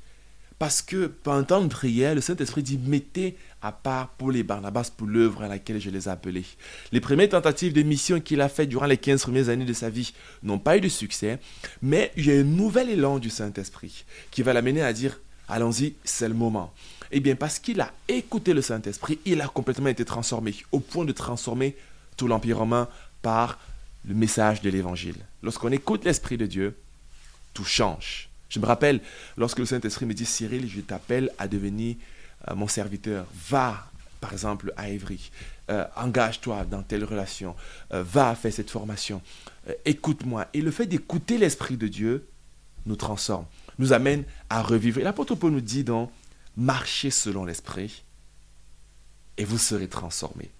Parce 0.57 0.81
que 0.81 1.07
pendant 1.07 1.37
un 1.37 1.43
temps 1.43 1.61
de 1.61 1.67
prière, 1.67 2.15
le 2.15 2.21
Saint-Esprit 2.21 2.63
dit 2.63 2.77
mettez 2.77 3.37
à 3.61 3.71
part 3.71 4.09
Paul 4.17 4.35
et 4.35 4.43
Barnabas 4.43 4.91
pour 4.95 5.07
l'œuvre 5.07 5.43
à 5.43 5.47
laquelle 5.47 5.79
je 5.79 5.89
les 5.89 6.07
ai 6.07 6.11
appelés. 6.11 6.45
Les 6.91 7.01
premières 7.01 7.29
tentatives 7.29 7.73
de 7.73 7.81
mission 7.81 8.19
qu'il 8.19 8.41
a 8.41 8.49
faites 8.49 8.69
durant 8.69 8.85
les 8.85 8.97
15 8.97 9.23
premières 9.23 9.49
années 9.49 9.65
de 9.65 9.73
sa 9.73 9.89
vie 9.89 10.13
n'ont 10.43 10.59
pas 10.59 10.77
eu 10.77 10.81
de 10.81 10.89
succès, 10.89 11.39
mais 11.81 12.11
il 12.15 12.27
y 12.27 12.31
a 12.31 12.39
un 12.39 12.43
nouvel 12.43 12.89
élan 12.89 13.19
du 13.19 13.29
Saint-Esprit 13.29 14.05
qui 14.31 14.41
va 14.41 14.53
l'amener 14.53 14.81
à 14.81 14.93
dire 14.93 15.19
allons-y, 15.49 15.95
c'est 16.03 16.27
le 16.27 16.35
moment. 16.35 16.73
Eh 17.11 17.19
bien, 17.19 17.35
parce 17.35 17.59
qu'il 17.59 17.81
a 17.81 17.91
écouté 18.07 18.53
le 18.53 18.61
Saint-Esprit, 18.61 19.19
il 19.25 19.41
a 19.41 19.47
complètement 19.47 19.87
été 19.87 20.05
transformé, 20.05 20.55
au 20.71 20.79
point 20.79 21.05
de 21.05 21.11
transformer 21.11 21.75
tout 22.17 22.27
l'Empire 22.27 22.59
romain 22.59 22.87
par 23.21 23.59
le 24.07 24.13
message 24.13 24.61
de 24.61 24.69
l'évangile. 24.69 25.15
Lorsqu'on 25.41 25.71
écoute 25.71 26.05
l'Esprit 26.05 26.37
de 26.37 26.45
Dieu, 26.45 26.77
tout 27.53 27.65
change. 27.65 28.29
Je 28.49 28.59
me 28.59 28.65
rappelle 28.65 29.01
lorsque 29.37 29.59
le 29.59 29.65
Saint-Esprit 29.65 30.05
me 30.05 30.13
dit 30.13 30.25
Cyril, 30.25 30.69
je 30.69 30.81
t'appelle 30.81 31.31
à 31.37 31.47
devenir 31.47 31.95
mon 32.55 32.67
serviteur. 32.67 33.25
Va, 33.49 33.85
par 34.21 34.33
exemple, 34.33 34.73
à 34.77 34.89
Évry. 34.89 35.31
Euh, 35.69 35.85
engage-toi 35.95 36.65
dans 36.65 36.81
telle 36.81 37.03
relation. 37.03 37.55
Euh, 37.93 38.03
va 38.03 38.35
faire 38.35 38.53
cette 38.53 38.69
formation. 38.71 39.21
Écoute-moi. 39.85 40.47
Et 40.53 40.61
le 40.61 40.71
fait 40.71 40.87
d'écouter 40.87 41.37
l'Esprit 41.37 41.77
de 41.77 41.87
Dieu 41.87 42.27
nous 42.85 42.95
transforme, 42.95 43.45
nous 43.77 43.93
amène 43.93 44.23
à 44.49 44.61
revivre. 44.61 44.99
Et 44.99 45.03
l'apôtre 45.03 45.35
Paul 45.35 45.51
nous 45.51 45.61
dit 45.61 45.83
donc 45.83 46.11
marchez 46.57 47.11
selon 47.11 47.45
l'Esprit 47.45 48.03
et 49.37 49.45
vous 49.45 49.57
serez 49.57 49.87
transformés. 49.87 50.51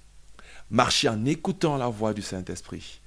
Marchez 0.71 1.09
en 1.09 1.25
écoutant 1.25 1.77
la 1.77 1.87
voix 1.87 2.13
du 2.13 2.21
Saint-Esprit, 2.21 3.01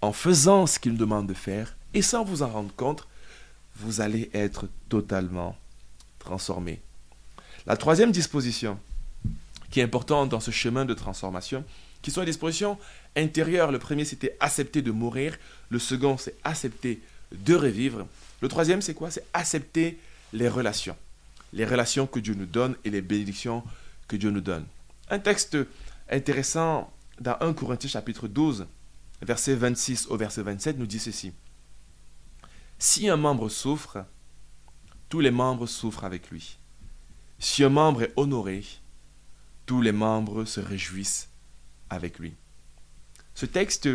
en 0.00 0.12
faisant 0.12 0.66
ce 0.66 0.78
qu'il 0.78 0.92
nous 0.92 0.98
demande 0.98 1.26
de 1.26 1.34
faire, 1.34 1.76
et 1.94 2.02
sans 2.02 2.24
vous 2.24 2.42
en 2.42 2.48
rendre 2.48 2.74
compte, 2.74 3.06
vous 3.76 4.00
allez 4.00 4.30
être 4.34 4.68
totalement 4.88 5.56
transformé. 6.18 6.82
La 7.66 7.76
troisième 7.76 8.12
disposition 8.12 8.78
qui 9.70 9.80
est 9.80 9.82
importante 9.82 10.28
dans 10.28 10.38
ce 10.38 10.52
chemin 10.52 10.84
de 10.84 10.94
transformation, 10.94 11.64
qui 12.00 12.12
sont 12.12 12.20
les 12.20 12.26
dispositions 12.26 12.78
intérieures. 13.16 13.72
Le 13.72 13.80
premier, 13.80 14.04
c'était 14.04 14.36
accepter 14.38 14.82
de 14.82 14.92
mourir. 14.92 15.36
Le 15.70 15.80
second, 15.80 16.16
c'est 16.16 16.36
accepter 16.44 17.00
de 17.32 17.54
revivre. 17.56 18.06
Le 18.40 18.48
troisième, 18.48 18.82
c'est 18.82 18.94
quoi? 18.94 19.10
C'est 19.10 19.26
accepter 19.32 19.98
les 20.32 20.48
relations. 20.48 20.96
Les 21.52 21.64
relations 21.64 22.06
que 22.06 22.20
Dieu 22.20 22.34
nous 22.34 22.46
donne 22.46 22.76
et 22.84 22.90
les 22.90 23.00
bénédictions 23.00 23.64
que 24.06 24.14
Dieu 24.14 24.30
nous 24.30 24.40
donne. 24.40 24.66
Un 25.10 25.18
texte 25.18 25.56
intéressant 26.10 26.92
dans 27.20 27.36
1 27.40 27.52
Corinthiens 27.54 27.90
chapitre 27.90 28.28
12, 28.28 28.66
verset 29.22 29.54
26 29.54 30.06
au 30.08 30.16
verset 30.16 30.42
27 30.42 30.78
nous 30.78 30.86
dit 30.86 30.98
ceci. 30.98 31.32
Si 32.78 33.08
un 33.08 33.16
membre 33.16 33.48
souffre, 33.48 34.04
tous 35.08 35.20
les 35.20 35.30
membres 35.30 35.66
souffrent 35.66 36.04
avec 36.04 36.30
lui. 36.30 36.58
Si 37.44 37.62
un 37.62 37.68
membre 37.68 38.04
est 38.04 38.12
honoré, 38.16 38.64
tous 39.66 39.82
les 39.82 39.92
membres 39.92 40.46
se 40.46 40.60
réjouissent 40.60 41.28
avec 41.90 42.18
lui. 42.18 42.32
Ce 43.34 43.44
texte 43.44 43.86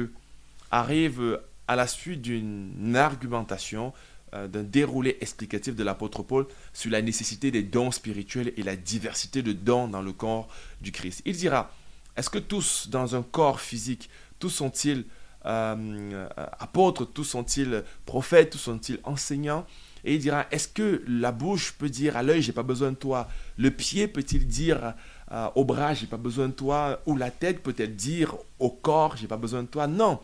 arrive 0.69 1.41
à 1.67 1.75
la 1.75 1.87
suite 1.87 2.21
d'une 2.21 2.95
argumentation, 2.95 3.91
euh, 4.35 4.47
d'un 4.47 4.61
déroulé 4.61 5.17
explicatif 5.19 5.75
de 5.75 5.83
l'apôtre 5.83 6.21
Paul 6.21 6.45
sur 6.73 6.91
la 6.91 7.01
nécessité 7.01 7.49
des 7.49 7.63
dons 7.63 7.89
spirituels 7.89 8.53
et 8.55 8.61
la 8.61 8.75
diversité 8.75 9.41
de 9.41 9.51
dons 9.51 9.87
dans 9.87 10.03
le 10.03 10.13
corps 10.13 10.47
du 10.79 10.91
Christ. 10.91 11.23
Il 11.25 11.35
dira, 11.35 11.71
est-ce 12.17 12.29
que 12.29 12.37
tous 12.37 12.87
dans 12.89 13.15
un 13.15 13.23
corps 13.23 13.61
physique, 13.61 14.11
tous 14.37 14.51
sont-ils 14.51 15.05
euh, 15.47 16.29
apôtres, 16.59 17.11
tous 17.11 17.23
sont-ils 17.23 17.83
prophètes, 18.05 18.51
tous 18.51 18.59
sont-ils 18.59 18.99
enseignants? 19.05 19.65
Et 20.03 20.15
il 20.15 20.19
dira, 20.19 20.45
est-ce 20.51 20.67
que 20.67 21.03
la 21.07 21.31
bouche 21.31 21.73
peut 21.73 21.89
dire 21.89 22.17
à 22.17 22.23
l'œil, 22.23 22.41
j'ai 22.41 22.53
pas 22.53 22.63
besoin 22.63 22.91
de 22.91 22.95
toi? 22.95 23.27
Le 23.57 23.71
pied 23.71 24.07
peut-il 24.07 24.47
dire 24.47 24.93
euh, 25.31 25.47
au 25.55 25.65
bras, 25.65 25.93
j'ai 25.93 26.07
pas 26.07 26.17
besoin 26.17 26.47
de 26.47 26.53
toi? 26.53 27.01
Ou 27.05 27.17
la 27.17 27.31
tête 27.31 27.61
peut-elle 27.61 27.95
dire 27.95 28.35
au 28.59 28.69
corps, 28.69 29.17
j'ai 29.17 29.27
pas 29.27 29.37
besoin 29.37 29.63
de 29.63 29.67
toi? 29.67 29.87
Non. 29.87 30.19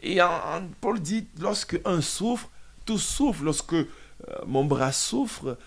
Et 0.00 0.18
Paul 0.80 1.00
dit, 1.00 1.26
lorsque 1.40 1.80
un 1.84 2.00
souffre, 2.00 2.48
tout 2.86 2.98
souffre. 2.98 3.42
Lorsque 3.44 3.74
euh, 3.74 3.86
mon 4.46 4.64
bras 4.64 4.92
souffre, 4.92 5.58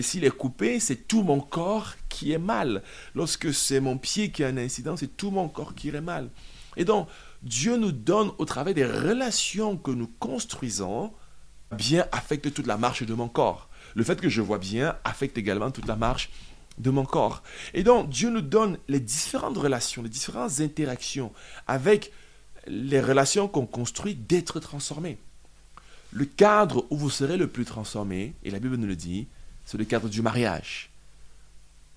s'il 0.00 0.24
est 0.24 0.30
coupé, 0.30 0.80
c'est 0.80 1.08
tout 1.08 1.22
mon 1.22 1.40
corps 1.40 1.94
qui 2.08 2.32
est 2.32 2.38
mal. 2.38 2.82
Lorsque 3.14 3.52
c'est 3.52 3.80
mon 3.80 3.98
pied 3.98 4.30
qui 4.30 4.44
a 4.44 4.48
un 4.48 4.56
incident, 4.56 4.96
c'est 4.96 5.16
tout 5.16 5.30
mon 5.30 5.48
corps 5.48 5.74
qui 5.74 5.88
est 5.88 6.00
mal. 6.00 6.30
Et 6.76 6.84
donc, 6.84 7.08
Dieu 7.42 7.76
nous 7.76 7.92
donne 7.92 8.30
au 8.38 8.44
travers 8.44 8.74
des 8.74 8.86
relations 8.86 9.76
que 9.76 9.90
nous 9.90 10.06
construisons, 10.18 11.12
bien 11.72 12.06
affecte 12.12 12.52
toute 12.52 12.66
la 12.66 12.76
marche 12.76 13.02
de 13.02 13.14
mon 13.14 13.28
corps. 13.28 13.68
Le 13.94 14.04
fait 14.04 14.20
que 14.20 14.28
je 14.28 14.40
vois 14.40 14.58
bien 14.58 14.96
affecte 15.04 15.38
également 15.38 15.70
toute 15.70 15.86
la 15.86 15.96
marche 15.96 16.30
de 16.78 16.90
mon 16.90 17.04
corps. 17.04 17.42
Et 17.74 17.82
donc, 17.82 18.08
Dieu 18.08 18.30
nous 18.30 18.40
donne 18.40 18.78
les 18.88 19.00
différentes 19.00 19.58
relations, 19.58 20.02
les 20.02 20.08
différentes 20.08 20.60
interactions 20.60 21.32
avec 21.66 22.12
les 22.66 23.00
relations 23.00 23.48
qu'on 23.48 23.66
construit 23.66 24.14
d'être 24.14 24.60
transformés. 24.60 25.18
Le 26.12 26.24
cadre 26.24 26.86
où 26.90 26.96
vous 26.96 27.10
serez 27.10 27.36
le 27.36 27.48
plus 27.48 27.64
transformé, 27.64 28.34
et 28.44 28.50
la 28.50 28.58
Bible 28.58 28.76
nous 28.76 28.86
le 28.86 28.96
dit, 28.96 29.26
c'est 29.64 29.78
le 29.78 29.84
cadre 29.84 30.08
du 30.08 30.22
mariage. 30.22 30.90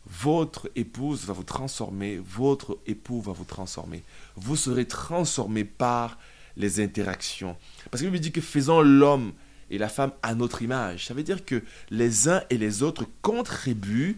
Votre 0.07 0.69
épouse 0.75 1.25
va 1.25 1.33
vous 1.33 1.43
transformer, 1.43 2.17
votre 2.17 2.77
époux 2.85 3.21
va 3.21 3.33
vous 3.33 3.43
transformer. 3.43 4.03
Vous 4.35 4.55
serez 4.55 4.85
transformé 4.85 5.63
par 5.63 6.17
les 6.57 6.79
interactions. 6.79 7.57
Parce 7.91 8.03
que 8.03 8.07
lui 8.07 8.19
dit 8.19 8.31
que 8.31 8.41
faisons 8.41 8.81
l'homme 8.81 9.33
et 9.69 9.77
la 9.77 9.89
femme 9.89 10.11
à 10.21 10.35
notre 10.35 10.61
image. 10.61 11.07
Ça 11.07 11.13
veut 11.13 11.23
dire 11.23 11.43
que 11.45 11.63
les 11.89 12.29
uns 12.29 12.41
et 12.49 12.57
les 12.57 12.83
autres 12.83 13.05
contribuent 13.21 14.17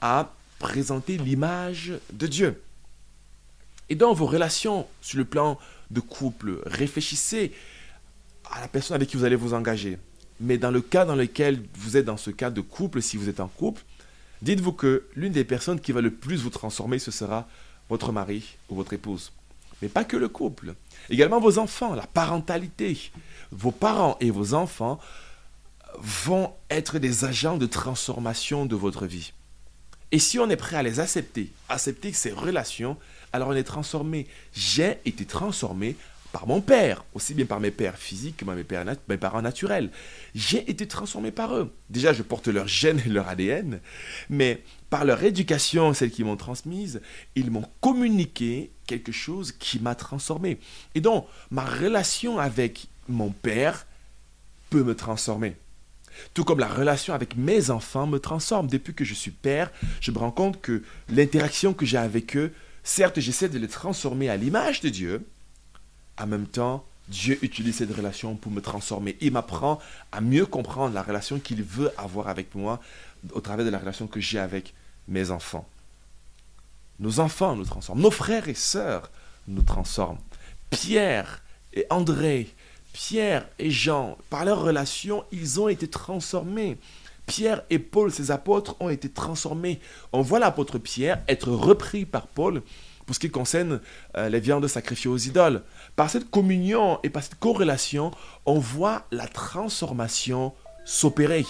à 0.00 0.32
présenter 0.58 1.18
l'image 1.18 1.92
de 2.12 2.26
Dieu. 2.26 2.62
Et 3.88 3.94
dans 3.94 4.12
vos 4.12 4.26
relations 4.26 4.86
sur 5.00 5.18
le 5.18 5.24
plan 5.24 5.58
de 5.90 6.00
couple, 6.00 6.60
réfléchissez 6.66 7.52
à 8.50 8.60
la 8.60 8.68
personne 8.68 8.96
avec 8.96 9.08
qui 9.08 9.16
vous 9.16 9.24
allez 9.24 9.36
vous 9.36 9.54
engager. 9.54 9.98
Mais 10.40 10.58
dans 10.58 10.70
le 10.70 10.80
cas 10.80 11.04
dans 11.04 11.14
lequel 11.14 11.62
vous 11.74 11.96
êtes 11.96 12.04
dans 12.04 12.16
ce 12.16 12.30
cas 12.30 12.50
de 12.50 12.60
couple, 12.60 13.00
si 13.00 13.16
vous 13.16 13.28
êtes 13.28 13.40
en 13.40 13.48
couple, 13.48 13.82
dites-vous 14.42 14.72
que 14.72 15.04
l'une 15.14 15.32
des 15.32 15.44
personnes 15.44 15.80
qui 15.80 15.92
va 15.92 16.00
le 16.00 16.10
plus 16.10 16.42
vous 16.42 16.50
transformer, 16.50 16.98
ce 16.98 17.10
sera 17.10 17.48
votre 17.88 18.12
mari 18.12 18.56
ou 18.68 18.74
votre 18.74 18.92
épouse. 18.92 19.32
Mais 19.82 19.88
pas 19.88 20.04
que 20.04 20.16
le 20.16 20.28
couple. 20.28 20.74
Également 21.10 21.40
vos 21.40 21.58
enfants, 21.58 21.94
la 21.94 22.06
parentalité. 22.06 23.10
Vos 23.52 23.70
parents 23.70 24.16
et 24.20 24.30
vos 24.30 24.54
enfants 24.54 24.98
vont 25.98 26.52
être 26.70 26.98
des 26.98 27.24
agents 27.24 27.56
de 27.56 27.66
transformation 27.66 28.66
de 28.66 28.76
votre 28.76 29.06
vie. 29.06 29.32
Et 30.12 30.18
si 30.18 30.38
on 30.38 30.48
est 30.50 30.56
prêt 30.56 30.76
à 30.76 30.82
les 30.82 31.00
accepter, 31.00 31.50
accepter 31.68 32.12
ces 32.12 32.30
relations, 32.30 32.96
alors 33.32 33.48
on 33.48 33.54
est 33.54 33.64
transformé. 33.64 34.26
J'ai 34.52 34.98
été 35.04 35.24
transformé 35.24 35.96
par 36.36 36.46
mon 36.46 36.60
père, 36.60 37.02
aussi 37.14 37.32
bien 37.32 37.46
par 37.46 37.60
mes 37.60 37.70
pères 37.70 37.96
physiques 37.96 38.36
que 38.36 38.44
mes, 38.44 38.62
pères 38.62 38.84
mes 39.08 39.16
parents 39.16 39.40
naturels. 39.40 39.90
J'ai 40.34 40.70
été 40.70 40.86
transformé 40.86 41.30
par 41.30 41.56
eux. 41.56 41.72
Déjà, 41.88 42.12
je 42.12 42.22
porte 42.22 42.48
leur 42.48 42.68
gène 42.68 43.00
et 43.06 43.08
leur 43.08 43.26
ADN, 43.26 43.80
mais 44.28 44.62
par 44.90 45.06
leur 45.06 45.24
éducation, 45.24 45.94
celle 45.94 46.10
qu'ils 46.10 46.26
m'ont 46.26 46.36
transmise, 46.36 47.00
ils 47.36 47.50
m'ont 47.50 47.64
communiqué 47.80 48.70
quelque 48.86 49.12
chose 49.12 49.50
qui 49.50 49.80
m'a 49.80 49.94
transformé. 49.94 50.58
Et 50.94 51.00
donc, 51.00 51.26
ma 51.50 51.64
relation 51.64 52.38
avec 52.38 52.88
mon 53.08 53.30
père 53.30 53.86
peut 54.68 54.84
me 54.84 54.94
transformer. 54.94 55.56
Tout 56.34 56.44
comme 56.44 56.58
la 56.58 56.68
relation 56.68 57.14
avec 57.14 57.34
mes 57.38 57.70
enfants 57.70 58.06
me 58.06 58.18
transforme. 58.18 58.66
Depuis 58.66 58.92
que 58.92 59.06
je 59.06 59.14
suis 59.14 59.30
père, 59.30 59.72
je 60.02 60.10
me 60.10 60.18
rends 60.18 60.32
compte 60.32 60.60
que 60.60 60.82
l'interaction 61.08 61.72
que 61.72 61.86
j'ai 61.86 61.96
avec 61.96 62.36
eux, 62.36 62.52
certes, 62.84 63.20
j'essaie 63.20 63.48
de 63.48 63.58
les 63.58 63.68
transformer 63.68 64.28
à 64.28 64.36
l'image 64.36 64.82
de 64.82 64.90
Dieu, 64.90 65.26
en 66.18 66.26
même 66.26 66.46
temps, 66.46 66.84
Dieu 67.08 67.38
utilise 67.42 67.76
cette 67.76 67.94
relation 67.94 68.34
pour 68.34 68.50
me 68.50 68.60
transformer. 68.60 69.16
Il 69.20 69.32
m'apprend 69.32 69.78
à 70.12 70.20
mieux 70.20 70.46
comprendre 70.46 70.94
la 70.94 71.02
relation 71.02 71.38
qu'il 71.38 71.62
veut 71.62 71.92
avoir 71.96 72.28
avec 72.28 72.54
moi 72.54 72.80
au 73.32 73.40
travers 73.40 73.64
de 73.64 73.70
la 73.70 73.78
relation 73.78 74.06
que 74.06 74.20
j'ai 74.20 74.38
avec 74.38 74.74
mes 75.08 75.30
enfants. 75.30 75.68
Nos 76.98 77.20
enfants 77.20 77.54
nous 77.54 77.64
transforment. 77.64 78.00
Nos 78.00 78.10
frères 78.10 78.48
et 78.48 78.54
sœurs 78.54 79.10
nous 79.46 79.62
transforment. 79.62 80.18
Pierre 80.70 81.42
et 81.74 81.86
André, 81.90 82.52
Pierre 82.92 83.46
et 83.58 83.70
Jean, 83.70 84.16
par 84.30 84.44
leur 84.44 84.62
relation, 84.62 85.24
ils 85.30 85.60
ont 85.60 85.68
été 85.68 85.88
transformés. 85.88 86.78
Pierre 87.26 87.62
et 87.70 87.78
Paul, 87.78 88.10
ces 88.10 88.30
apôtres, 88.30 88.76
ont 88.80 88.88
été 88.88 89.08
transformés. 89.08 89.80
On 90.12 90.22
voit 90.22 90.38
l'apôtre 90.38 90.78
Pierre 90.78 91.22
être 91.28 91.50
repris 91.50 92.06
par 92.06 92.26
Paul 92.26 92.62
pour 93.06 93.14
ce 93.14 93.20
qui 93.20 93.30
concerne 93.30 93.80
euh, 94.16 94.28
les 94.28 94.40
viandes 94.40 94.66
sacrifiées 94.66 95.08
aux 95.08 95.16
idoles. 95.16 95.62
Par 95.94 96.10
cette 96.10 96.28
communion 96.28 96.98
et 97.04 97.10
par 97.10 97.22
cette 97.22 97.38
corrélation, 97.38 98.10
on 98.44 98.58
voit 98.58 99.06
la 99.12 99.28
transformation 99.28 100.52
s'opérer. 100.84 101.46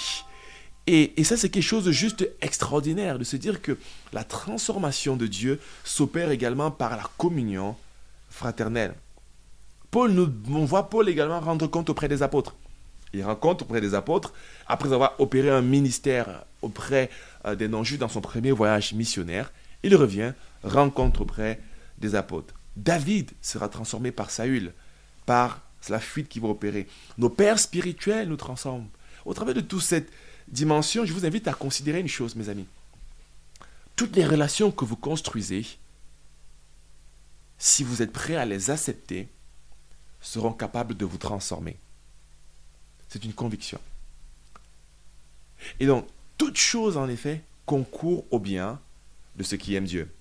Et, 0.87 1.25
ça, 1.25 1.37
c'est 1.37 1.49
quelque 1.49 1.65
chose 1.65 1.85
de 1.85 1.91
juste 1.91 2.29
extraordinaire, 2.41 3.19
de 3.19 3.25
se 3.25 3.37
dire 3.37 3.61
que 3.61 3.77
la 4.13 4.23
transformation 4.23 5.17
de 5.17 5.27
Dieu 5.27 5.59
s'opère 5.83 6.31
également 6.31 6.71
par 6.71 6.97
la 6.97 7.03
communion 7.19 7.75
fraternelle. 8.31 8.95
Paul, 9.91 10.13
nous, 10.13 10.33
on 10.51 10.65
voit 10.65 10.89
Paul 10.89 11.09
également 11.09 11.41
rendre 11.41 11.67
compte 11.67 11.91
auprès 11.91 12.07
des 12.07 12.23
apôtres. 12.23 12.55
Il 13.13 13.25
rend 13.25 13.35
compte 13.35 13.63
auprès 13.63 13.81
des 13.81 13.95
apôtres, 13.95 14.33
après 14.67 14.93
avoir 14.93 15.19
opéré 15.19 15.51
un 15.51 15.63
ministère 15.63 16.45
auprès 16.63 17.11
euh, 17.47 17.55
des 17.55 17.67
non-juifs 17.67 17.99
dans 17.99 18.09
son 18.09 18.21
premier 18.21 18.53
voyage 18.53 18.93
missionnaire, 18.93 19.53
il 19.83 19.97
revient, 19.97 20.33
rencontre 20.63 21.23
auprès 21.23 21.61
des 21.99 22.15
apôtres. 22.15 22.55
David 22.77 23.31
sera 23.41 23.69
transformé 23.69 24.13
par 24.13 24.31
Saül, 24.31 24.73
par 25.25 25.63
la 25.89 26.01
fuite 26.01 26.29
qui 26.29 26.41
va 26.41 26.49
opérer. 26.49 26.89
Nos 27.19 27.31
pères 27.31 27.59
spirituels 27.59 28.29
nous 28.29 28.37
transforment. 28.37 28.89
Au 29.25 29.35
travers 29.35 29.55
de 29.55 29.61
toute 29.61 29.83
cette 29.83 30.11
dimension, 30.49 31.05
je 31.05 31.13
vous 31.13 31.27
invite 31.27 31.49
à 31.49 31.55
considérer 31.55 32.01
une 32.01 32.09
chose, 32.09 32.37
mes 32.37 32.49
amis. 32.49 32.67
Toutes 33.95 34.17
les 34.17 34.27
relations 34.27 34.71
que 34.71 34.85
vous 34.85 34.97
construisez, 34.97 35.67
si 37.59 37.85
vous 37.85 38.03
êtes 38.03 38.13
prêt 38.13 38.37
à 38.37 38.45
les 38.45 38.71
accepter, 38.71 39.29
seront 40.21 40.53
capables 40.53 40.97
de 40.97 41.05
vous 41.05 41.19
transformer. 41.19 41.77
C'est 43.09 43.25
une 43.25 43.33
conviction. 43.33 43.81
Et 45.81 45.87
donc, 45.87 46.07
toute 46.37 46.57
chose, 46.57 46.97
en 46.97 47.09
effet, 47.09 47.43
concourt 47.65 48.27
au 48.31 48.39
bien 48.39 48.81
de 49.37 49.43
ceux 49.43 49.57
qui 49.57 49.75
aiment 49.75 49.87
Dieu. 49.87 50.13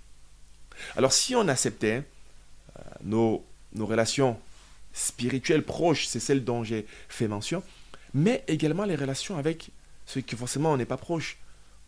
Alors, 0.95 1.13
si 1.13 1.35
on 1.35 1.47
acceptait 1.47 2.03
euh, 2.77 2.81
nos, 3.03 3.45
relations 3.77 4.39
spirituelles 4.93 5.63
proches, 5.63 6.07
c'est 6.07 6.19
celles 6.19 6.43
dont 6.43 6.63
j'ai 6.63 6.85
fait 7.09 7.27
mention, 7.27 7.63
mais 8.13 8.43
également 8.47 8.85
les 8.85 8.95
relations 8.95 9.37
avec 9.37 9.71
ceux 10.05 10.21
qui 10.21 10.35
forcément 10.35 10.71
on 10.71 10.77
n'est 10.77 10.85
pas 10.85 10.97
proche, 10.97 11.37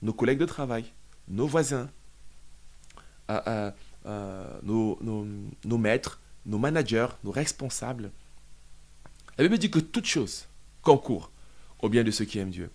nos 0.01 0.13
collègues 0.13 0.39
de 0.39 0.45
travail, 0.45 0.85
nos 1.29 1.47
voisins, 1.47 1.89
euh, 3.29 3.71
euh, 4.05 4.59
nos, 4.63 4.99
nos, 5.01 5.77
maîtres, 5.77 6.19
nos 6.45 6.57
managers, 6.57 7.07
nos 7.23 7.31
responsables. 7.31 8.11
La 9.37 9.43
Bible 9.43 9.57
dit 9.57 9.71
que 9.71 9.79
toute 9.79 10.05
chose 10.05 10.45
concourt 10.81 11.31
au 11.79 11.89
bien 11.89 12.03
de 12.03 12.11
ceux 12.11 12.25
qui 12.25 12.39
aiment 12.39 12.49
Dieu. 12.49 12.71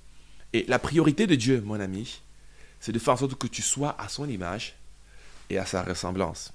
Et 0.53 0.65
la 0.69 0.79
priorité 0.79 1.27
de 1.27 1.35
Dieu, 1.35 1.61
mon 1.61 1.81
ami, 1.81 2.23
c'est 2.81 2.93
de 2.93 2.99
faire 2.99 3.15
en 3.15 3.17
sorte 3.17 3.35
que 3.37 3.47
tu 3.47 3.63
sois 3.63 3.97
à 4.01 4.09
son 4.09 4.29
image 4.29 4.75
à 5.59 5.67
sa 5.67 5.83
ressemblance. 5.83 6.53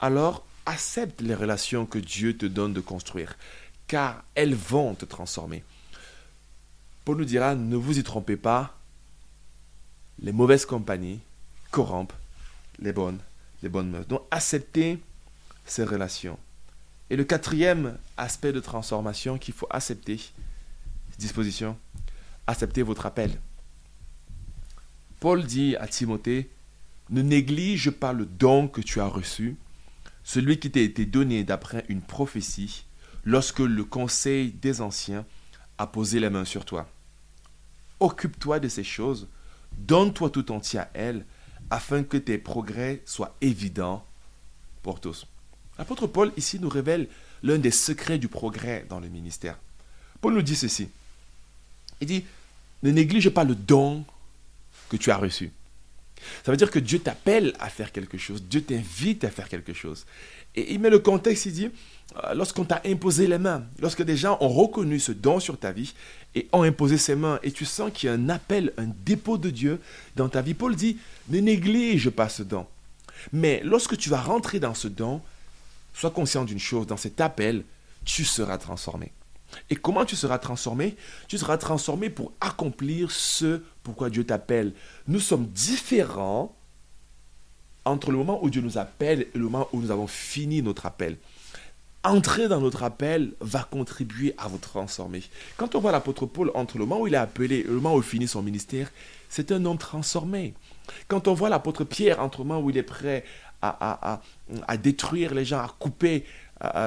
Alors, 0.00 0.46
accepte 0.66 1.20
les 1.20 1.34
relations 1.34 1.86
que 1.86 1.98
Dieu 1.98 2.36
te 2.36 2.46
donne 2.46 2.72
de 2.72 2.80
construire, 2.80 3.36
car 3.86 4.22
elles 4.34 4.54
vont 4.54 4.94
te 4.94 5.04
transformer. 5.04 5.64
Paul 7.04 7.16
nous 7.18 7.24
dira, 7.24 7.54
ne 7.54 7.76
vous 7.76 7.98
y 7.98 8.02
trompez 8.02 8.36
pas, 8.36 8.76
les 10.20 10.32
mauvaises 10.32 10.66
compagnies 10.66 11.20
corrompent 11.70 12.12
les 12.78 12.92
bonnes, 12.92 13.18
les 13.62 13.68
bonnes 13.68 13.90
mœurs. 13.90 14.06
Donc 14.06 14.22
acceptez 14.30 14.98
ces 15.64 15.84
relations. 15.84 16.38
Et 17.10 17.16
le 17.16 17.24
quatrième 17.24 17.98
aspect 18.16 18.52
de 18.52 18.60
transformation 18.60 19.38
qu'il 19.38 19.54
faut 19.54 19.66
accepter, 19.70 20.20
disposition, 21.18 21.76
acceptez 22.46 22.82
votre 22.82 23.06
appel. 23.06 23.30
Paul 25.20 25.44
dit 25.44 25.76
à 25.76 25.88
Timothée, 25.88 26.50
ne 27.10 27.22
néglige 27.22 27.90
pas 27.90 28.12
le 28.12 28.26
don 28.26 28.68
que 28.68 28.80
tu 28.80 29.00
as 29.00 29.06
reçu, 29.06 29.56
celui 30.24 30.58
qui 30.58 30.70
t'a 30.70 30.80
été 30.80 31.06
donné 31.06 31.44
d'après 31.44 31.84
une 31.88 32.02
prophétie, 32.02 32.84
lorsque 33.24 33.60
le 33.60 33.84
conseil 33.84 34.52
des 34.52 34.80
anciens 34.80 35.24
a 35.78 35.86
posé 35.86 36.20
la 36.20 36.30
main 36.30 36.44
sur 36.44 36.64
toi. 36.64 36.88
Occupe-toi 38.00 38.60
de 38.60 38.68
ces 38.68 38.84
choses, 38.84 39.28
donne-toi 39.78 40.30
tout 40.30 40.52
entier 40.52 40.80
à 40.80 40.90
elles, 40.94 41.24
afin 41.70 42.02
que 42.02 42.16
tes 42.16 42.38
progrès 42.38 43.02
soient 43.04 43.36
évidents 43.40 44.04
pour 44.82 45.00
tous. 45.00 45.26
L'apôtre 45.78 46.06
Paul 46.06 46.32
ici 46.36 46.58
nous 46.58 46.68
révèle 46.68 47.08
l'un 47.42 47.58
des 47.58 47.70
secrets 47.70 48.18
du 48.18 48.28
progrès 48.28 48.86
dans 48.88 49.00
le 49.00 49.08
ministère. 49.08 49.58
Paul 50.20 50.34
nous 50.34 50.42
dit 50.42 50.56
ceci. 50.56 50.88
Il 52.00 52.06
dit, 52.06 52.24
ne 52.82 52.90
néglige 52.90 53.30
pas 53.30 53.44
le 53.44 53.54
don 53.54 54.04
que 54.88 54.96
tu 54.96 55.10
as 55.10 55.16
reçu. 55.16 55.52
Ça 56.44 56.50
veut 56.50 56.56
dire 56.56 56.70
que 56.70 56.78
Dieu 56.78 56.98
t'appelle 56.98 57.54
à 57.60 57.68
faire 57.68 57.92
quelque 57.92 58.18
chose, 58.18 58.42
Dieu 58.42 58.62
t'invite 58.62 59.24
à 59.24 59.30
faire 59.30 59.48
quelque 59.48 59.72
chose. 59.72 60.06
Et 60.54 60.72
il 60.72 60.80
met 60.80 60.90
le 60.90 60.98
contexte, 60.98 61.46
il 61.46 61.52
dit, 61.52 61.70
euh, 62.24 62.34
lorsqu'on 62.34 62.64
t'a 62.64 62.80
imposé 62.86 63.26
les 63.26 63.38
mains, 63.38 63.64
lorsque 63.80 64.02
des 64.02 64.16
gens 64.16 64.38
ont 64.40 64.48
reconnu 64.48 64.98
ce 64.98 65.12
don 65.12 65.40
sur 65.40 65.58
ta 65.58 65.72
vie 65.72 65.94
et 66.34 66.48
ont 66.52 66.62
imposé 66.62 66.98
ses 66.98 67.14
mains, 67.14 67.38
et 67.42 67.52
tu 67.52 67.64
sens 67.64 67.90
qu'il 67.92 68.08
y 68.08 68.10
a 68.10 68.14
un 68.14 68.28
appel, 68.28 68.72
un 68.78 68.88
dépôt 69.04 69.38
de 69.38 69.50
Dieu 69.50 69.80
dans 70.16 70.28
ta 70.28 70.42
vie, 70.42 70.54
Paul 70.54 70.74
dit, 70.74 70.98
ne 71.28 71.40
néglige 71.40 72.10
pas 72.10 72.28
ce 72.28 72.42
don. 72.42 72.66
Mais 73.32 73.60
lorsque 73.64 73.96
tu 73.96 74.10
vas 74.10 74.20
rentrer 74.20 74.60
dans 74.60 74.74
ce 74.74 74.88
don, 74.88 75.20
sois 75.94 76.10
conscient 76.10 76.44
d'une 76.44 76.58
chose, 76.58 76.86
dans 76.86 76.96
cet 76.96 77.20
appel, 77.20 77.64
tu 78.04 78.24
seras 78.24 78.58
transformé. 78.58 79.12
Et 79.70 79.76
comment 79.76 80.04
tu 80.04 80.16
seras 80.16 80.38
transformé? 80.38 80.96
Tu 81.26 81.38
seras 81.38 81.56
transformé 81.56 82.10
pour 82.10 82.32
accomplir 82.40 83.10
ce 83.10 83.62
pourquoi 83.82 84.10
Dieu 84.10 84.24
t'appelle. 84.24 84.72
Nous 85.06 85.20
sommes 85.20 85.46
différents 85.46 86.54
entre 87.84 88.10
le 88.10 88.18
moment 88.18 88.42
où 88.42 88.50
Dieu 88.50 88.60
nous 88.60 88.78
appelle 88.78 89.22
et 89.22 89.38
le 89.38 89.44
moment 89.44 89.68
où 89.72 89.80
nous 89.80 89.90
avons 89.90 90.06
fini 90.06 90.62
notre 90.62 90.86
appel. 90.86 91.16
Entrer 92.04 92.48
dans 92.48 92.60
notre 92.60 92.84
appel 92.84 93.32
va 93.40 93.64
contribuer 93.64 94.34
à 94.38 94.46
vous 94.46 94.58
transformer. 94.58 95.22
Quand 95.56 95.74
on 95.74 95.80
voit 95.80 95.90
l'apôtre 95.90 96.26
Paul 96.26 96.50
entre 96.54 96.78
le 96.78 96.86
moment 96.86 97.02
où 97.02 97.06
il 97.06 97.14
est 97.14 97.18
appelé 97.18 97.56
et 97.56 97.62
le 97.64 97.74
moment 97.74 97.94
où 97.94 97.98
il 97.98 98.04
finit 98.04 98.28
son 98.28 98.42
ministère, 98.42 98.90
c'est 99.28 99.50
un 99.50 99.64
homme 99.64 99.78
transformé. 99.78 100.54
Quand 101.08 101.28
on 101.28 101.34
voit 101.34 101.48
l'apôtre 101.48 101.84
Pierre 101.84 102.20
entre 102.20 102.40
le 102.42 102.44
moment 102.44 102.60
où 102.60 102.70
il 102.70 102.76
est 102.76 102.82
prêt 102.82 103.24
à, 103.60 104.20
à, 104.66 104.76
détruire 104.76 105.34
les 105.34 105.44
gens, 105.44 105.58
à 105.58 105.74
couper 105.78 106.24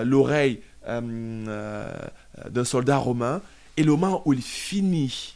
l'oreille 0.03 0.61
euh, 0.87 1.01
euh, 1.47 2.49
d'un 2.49 2.63
soldat 2.63 2.97
romain, 2.97 3.41
et 3.77 3.83
le 3.83 3.91
moment 3.91 4.21
où 4.25 4.33
il 4.33 4.41
finit, 4.41 5.35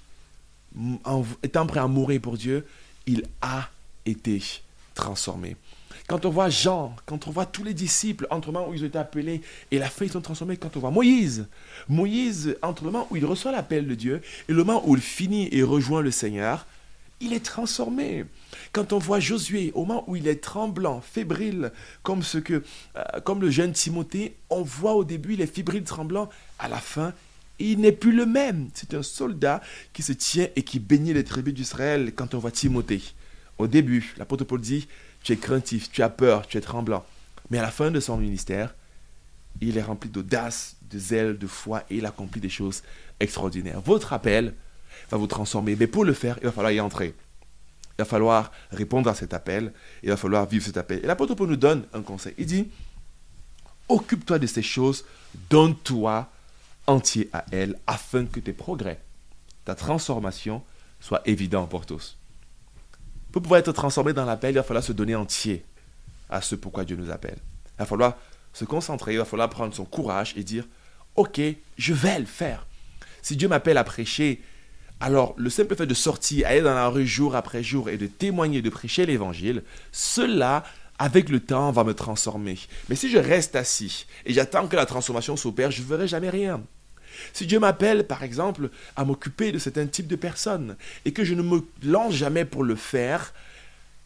en 1.03 1.23
étant 1.43 1.65
prêt 1.65 1.79
à 1.79 1.87
mourir 1.87 2.21
pour 2.21 2.37
Dieu, 2.37 2.65
il 3.05 3.23
a 3.41 3.69
été 4.05 4.41
transformé. 4.93 5.55
Quand 6.07 6.25
on 6.25 6.29
voit 6.29 6.49
Jean, 6.49 6.95
quand 7.05 7.27
on 7.27 7.31
voit 7.31 7.45
tous 7.45 7.63
les 7.63 7.73
disciples, 7.73 8.27
entre 8.29 8.49
le 8.49 8.53
moment 8.53 8.69
où 8.69 8.73
ils 8.73 8.83
ont 8.83 8.87
été 8.87 8.97
appelés 8.97 9.41
et 9.71 9.79
la 9.79 9.89
fin, 9.89 10.05
ils 10.05 10.11
sont 10.11 10.21
transformés. 10.21 10.57
Quand 10.57 10.77
on 10.77 10.79
voit 10.79 10.91
Moïse, 10.91 11.47
Moïse, 11.89 12.57
entre 12.61 12.83
le 12.83 12.91
moment 12.91 13.07
où 13.09 13.15
il 13.15 13.25
reçoit 13.25 13.51
l'appel 13.51 13.87
de 13.87 13.95
Dieu 13.95 14.21
et 14.47 14.53
le 14.53 14.63
moment 14.63 14.83
où 14.85 14.95
il 14.95 15.01
finit 15.01 15.49
et 15.51 15.63
rejoint 15.63 16.01
le 16.01 16.11
Seigneur, 16.11 16.67
il 17.19 17.33
est 17.33 17.45
transformé. 17.45 18.25
Quand 18.71 18.93
on 18.93 18.99
voit 18.99 19.19
Josué, 19.19 19.71
au 19.73 19.85
moment 19.85 20.03
où 20.07 20.15
il 20.15 20.27
est 20.27 20.43
tremblant, 20.43 21.01
fébrile, 21.01 21.71
comme, 22.03 22.23
ce 22.23 22.37
que, 22.37 22.63
euh, 22.97 23.03
comme 23.23 23.41
le 23.41 23.49
jeune 23.49 23.71
Timothée, 23.71 24.35
on 24.49 24.61
voit 24.63 24.95
au 24.95 25.03
début, 25.03 25.33
il 25.33 25.41
est 25.41 25.53
fébrile, 25.53 25.83
tremblant, 25.83 26.29
à 26.59 26.67
la 26.67 26.77
fin, 26.77 27.13
il 27.59 27.79
n'est 27.79 27.91
plus 27.91 28.11
le 28.11 28.25
même. 28.25 28.69
C'est 28.73 28.93
un 28.93 29.03
soldat 29.03 29.61
qui 29.93 30.03
se 30.03 30.11
tient 30.11 30.47
et 30.55 30.63
qui 30.63 30.79
bénit 30.79 31.13
les 31.13 31.23
tribus 31.23 31.53
d'Israël 31.53 32.13
quand 32.13 32.33
on 32.33 32.39
voit 32.39 32.51
Timothée. 32.51 33.01
Au 33.57 33.67
début, 33.67 34.13
l'apôtre 34.17 34.43
Paul 34.43 34.59
dit, 34.59 34.87
tu 35.23 35.31
es 35.31 35.37
craintif, 35.37 35.89
tu 35.91 36.03
as 36.03 36.09
peur, 36.09 36.47
tu 36.47 36.57
es 36.57 36.61
tremblant. 36.61 37.05
Mais 37.49 37.59
à 37.59 37.61
la 37.61 37.71
fin 37.71 37.91
de 37.91 37.99
son 37.99 38.17
ministère, 38.17 38.75
il 39.61 39.77
est 39.77 39.81
rempli 39.81 40.09
d'audace, 40.09 40.75
de 40.89 40.99
zèle, 40.99 41.37
de 41.37 41.47
foi 41.47 41.83
et 41.89 41.97
il 41.97 42.05
accomplit 42.05 42.41
des 42.41 42.49
choses 42.49 42.83
extraordinaires. 43.19 43.79
Votre 43.81 44.11
appel 44.11 44.53
va 45.09 45.17
vous 45.17 45.27
transformer. 45.27 45.75
Mais 45.75 45.87
pour 45.87 46.05
le 46.05 46.13
faire, 46.13 46.37
il 46.41 46.45
va 46.45 46.51
falloir 46.51 46.71
y 46.71 46.79
entrer. 46.79 47.13
Il 47.97 47.99
va 47.99 48.05
falloir 48.05 48.51
répondre 48.71 49.09
à 49.09 49.15
cet 49.15 49.33
appel. 49.33 49.73
Il 50.03 50.09
va 50.09 50.17
falloir 50.17 50.45
vivre 50.45 50.65
cet 50.65 50.77
appel. 50.77 50.99
Et 51.03 51.07
l'apôtre 51.07 51.35
Paul 51.35 51.49
nous 51.49 51.55
donne 51.55 51.85
un 51.93 52.01
conseil. 52.01 52.33
Il 52.37 52.45
dit, 52.45 52.67
occupe-toi 53.87 54.39
de 54.39 54.47
ces 54.47 54.61
choses, 54.61 55.05
donne-toi 55.49 56.29
entier 56.87 57.29
à 57.33 57.45
elles, 57.51 57.79
afin 57.87 58.25
que 58.25 58.39
tes 58.39 58.53
progrès, 58.53 58.99
ta 59.63 59.75
transformation, 59.75 60.61
soient 60.99 61.21
évidents 61.25 61.67
pour 61.67 61.85
tous. 61.85 62.17
Pour 63.31 63.41
pouvoir 63.41 63.59
être 63.59 63.71
transformé 63.71 64.13
dans 64.13 64.25
l'appel, 64.25 64.51
il 64.51 64.57
va 64.57 64.63
falloir 64.63 64.83
se 64.83 64.93
donner 64.93 65.15
entier 65.15 65.65
à 66.29 66.41
ce 66.41 66.55
pourquoi 66.55 66.85
Dieu 66.85 66.95
nous 66.95 67.11
appelle. 67.11 67.37
Il 67.77 67.79
va 67.79 67.85
falloir 67.85 68.17
se 68.53 68.65
concentrer, 68.65 69.13
il 69.13 69.17
va 69.17 69.25
falloir 69.25 69.49
prendre 69.49 69.73
son 69.73 69.85
courage 69.85 70.33
et 70.37 70.43
dire, 70.43 70.65
ok, 71.15 71.41
je 71.77 71.93
vais 71.93 72.19
le 72.19 72.25
faire. 72.25 72.65
Si 73.21 73.35
Dieu 73.35 73.47
m'appelle 73.47 73.77
à 73.77 73.83
prêcher, 73.83 74.41
alors 75.05 75.35
le 75.37 75.51
simple 75.51 75.75
fait 75.75 75.85
de 75.85 75.93
sortir, 75.93 76.47
aller 76.47 76.61
dans 76.61 76.73
la 76.73 76.87
rue 76.87 77.05
jour 77.05 77.35
après 77.35 77.61
jour 77.61 77.89
et 77.89 77.97
de 77.97 78.07
témoigner, 78.07 78.63
de 78.63 78.71
prêcher 78.71 79.05
l'évangile, 79.05 79.61
cela, 79.91 80.63
avec 80.97 81.29
le 81.29 81.39
temps, 81.39 81.71
va 81.71 81.83
me 81.83 81.93
transformer. 81.93 82.57
Mais 82.89 82.95
si 82.95 83.11
je 83.11 83.19
reste 83.19 83.55
assis 83.55 84.07
et 84.25 84.33
j'attends 84.33 84.67
que 84.67 84.75
la 84.75 84.87
transformation 84.87 85.37
s'opère, 85.37 85.69
je 85.69 85.83
ne 85.83 85.87
verrai 85.87 86.07
jamais 86.07 86.31
rien. 86.31 86.63
Si 87.33 87.45
Dieu 87.45 87.59
m'appelle, 87.59 88.07
par 88.07 88.23
exemple, 88.23 88.71
à 88.95 89.05
m'occuper 89.05 89.51
de 89.51 89.59
certains 89.59 89.85
types 89.85 90.07
de 90.07 90.15
personnes 90.15 90.75
et 91.05 91.13
que 91.13 91.23
je 91.23 91.35
ne 91.35 91.43
me 91.43 91.61
lance 91.83 92.15
jamais 92.15 92.43
pour 92.43 92.63
le 92.63 92.75
faire, 92.75 93.31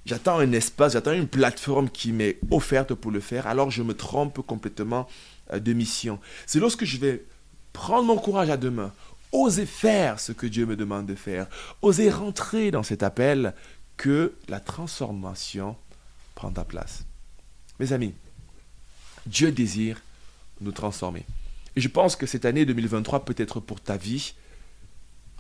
j'attends 0.06 0.40
un 0.40 0.52
espace, 0.52 0.92
j'attends 0.92 1.14
une 1.14 1.30
plateforme 1.30 1.90
qui 1.90 2.12
m'est 2.12 2.40
offerte 2.52 2.94
pour 2.94 3.12
le 3.12 3.22
faire, 3.22 3.48
alors 3.48 3.72
je 3.72 3.84
me 3.84 3.94
trompe 3.94 4.46
complètement 4.46 5.08
euh, 5.54 5.60
de 5.60 5.72
mission. 5.72 6.20
C'est 6.46 6.60
lorsque 6.60 6.84
je 6.84 6.98
vais 6.98 7.24
prendre 7.72 8.04
mon 8.04 8.18
courage 8.18 8.50
à 8.50 8.58
deux 8.58 8.72
mains, 8.72 8.92
oser 9.32 9.66
faire 9.66 10.20
ce 10.20 10.32
que 10.32 10.48
Dieu 10.48 10.66
me 10.66 10.76
demande 10.76 11.06
de 11.06 11.16
faire, 11.16 11.48
oser 11.82 12.10
rentrer 12.10 12.72
dans 12.72 12.84
cet 12.84 13.04
appel, 13.04 13.54
que 13.98 14.34
la 14.48 14.60
transformation 14.60 15.76
prendra 16.34 16.64
place. 16.64 17.04
Mes 17.80 17.92
amis, 17.92 18.14
Dieu 19.26 19.52
désire 19.52 20.02
nous 20.62 20.72
transformer. 20.72 21.26
Et 21.76 21.82
je 21.82 21.88
pense 21.88 22.16
que 22.16 22.26
cette 22.26 22.46
année 22.46 22.66
2023 22.66 23.26
peut 23.26 23.36
être 23.38 23.60
pour 23.60 23.82
ta 23.82 23.98
vie 23.98 24.34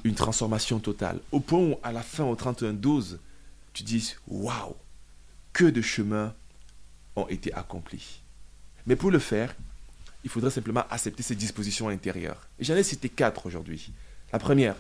une 0.04 0.16
transformation 0.16 0.80
totale. 0.80 1.20
Au 1.32 1.40
point 1.40 1.60
où, 1.60 1.76
à 1.84 1.92
la 1.92 2.02
fin, 2.02 2.24
au 2.24 2.36
31-12, 2.36 3.18
tu 3.74 3.84
dis 3.84 4.16
Waouh, 4.28 4.76
que 5.54 5.66
de 5.66 5.82
chemins 5.82 6.34
ont 7.16 7.28
été 7.28 7.54
accomplis. 7.54 8.22
Mais 8.86 8.96
pour 8.96 9.12
le 9.12 9.20
faire, 9.20 9.56
il 10.24 10.30
faudrait 10.30 10.52
simplement 10.52 10.84
accepter 10.90 11.24
ses 11.24 11.36
dispositions 11.36 11.90
intérieures. 11.90 12.48
J'en 12.60 12.76
ai 12.76 12.84
cité 12.84 13.10
quatre 13.10 13.46
aujourd'hui. 13.46 13.92
La 14.34 14.40
première, 14.40 14.76